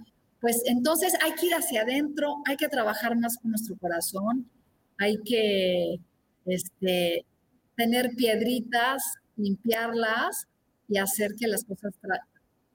pues 0.44 0.60
entonces 0.66 1.14
hay 1.22 1.32
que 1.36 1.46
ir 1.46 1.54
hacia 1.54 1.80
adentro, 1.80 2.42
hay 2.44 2.58
que 2.58 2.68
trabajar 2.68 3.16
más 3.18 3.38
con 3.38 3.52
nuestro 3.52 3.78
corazón, 3.78 4.46
hay 4.98 5.16
que 5.24 6.00
este, 6.44 7.24
tener 7.74 8.10
piedritas, 8.14 9.02
limpiarlas 9.36 10.46
y 10.86 10.98
hacer 10.98 11.34
que 11.40 11.46
las 11.46 11.64
cosas 11.64 11.94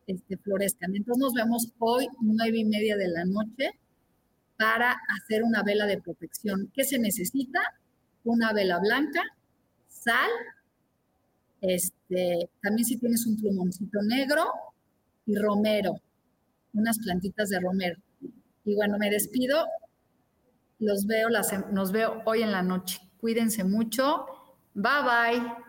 este, 0.08 0.38
florezcan. 0.38 0.96
Entonces 0.96 1.22
nos 1.22 1.34
vemos 1.36 1.72
hoy 1.78 2.08
nueve 2.20 2.58
y 2.58 2.66
media 2.66 2.98
de 2.98 3.08
la 3.08 3.24
noche 3.26 3.70
para 4.58 4.98
hacer 5.16 5.44
una 5.44 5.62
vela 5.62 5.86
de 5.86 6.02
protección. 6.02 6.72
¿Qué 6.74 6.84
se 6.84 6.98
necesita? 6.98 7.60
Una 8.24 8.52
vela 8.52 8.80
blanca, 8.80 9.22
sal, 9.88 10.32
este, 11.62 12.50
también 12.64 12.86
si 12.86 12.98
tienes 12.98 13.28
un 13.28 13.38
plumoncito 13.38 14.02
negro 14.02 14.48
y 15.28 15.36
romero 15.36 16.02
unas 16.74 17.00
plantitas 17.00 17.50
de 17.50 17.60
romero. 17.60 17.98
Y 18.66 18.76
bueno, 18.76 18.98
me 18.98 19.10
despido. 19.10 19.66
Los 20.80 21.06
veo, 21.06 21.30
las, 21.30 21.54
nos 21.72 21.92
veo 21.92 22.22
hoy 22.26 22.42
en 22.42 22.52
la 22.52 22.62
noche. 22.62 23.00
Cuídense 23.20 23.64
mucho. 23.64 24.26
Bye 24.74 25.04
bye. 25.04 25.69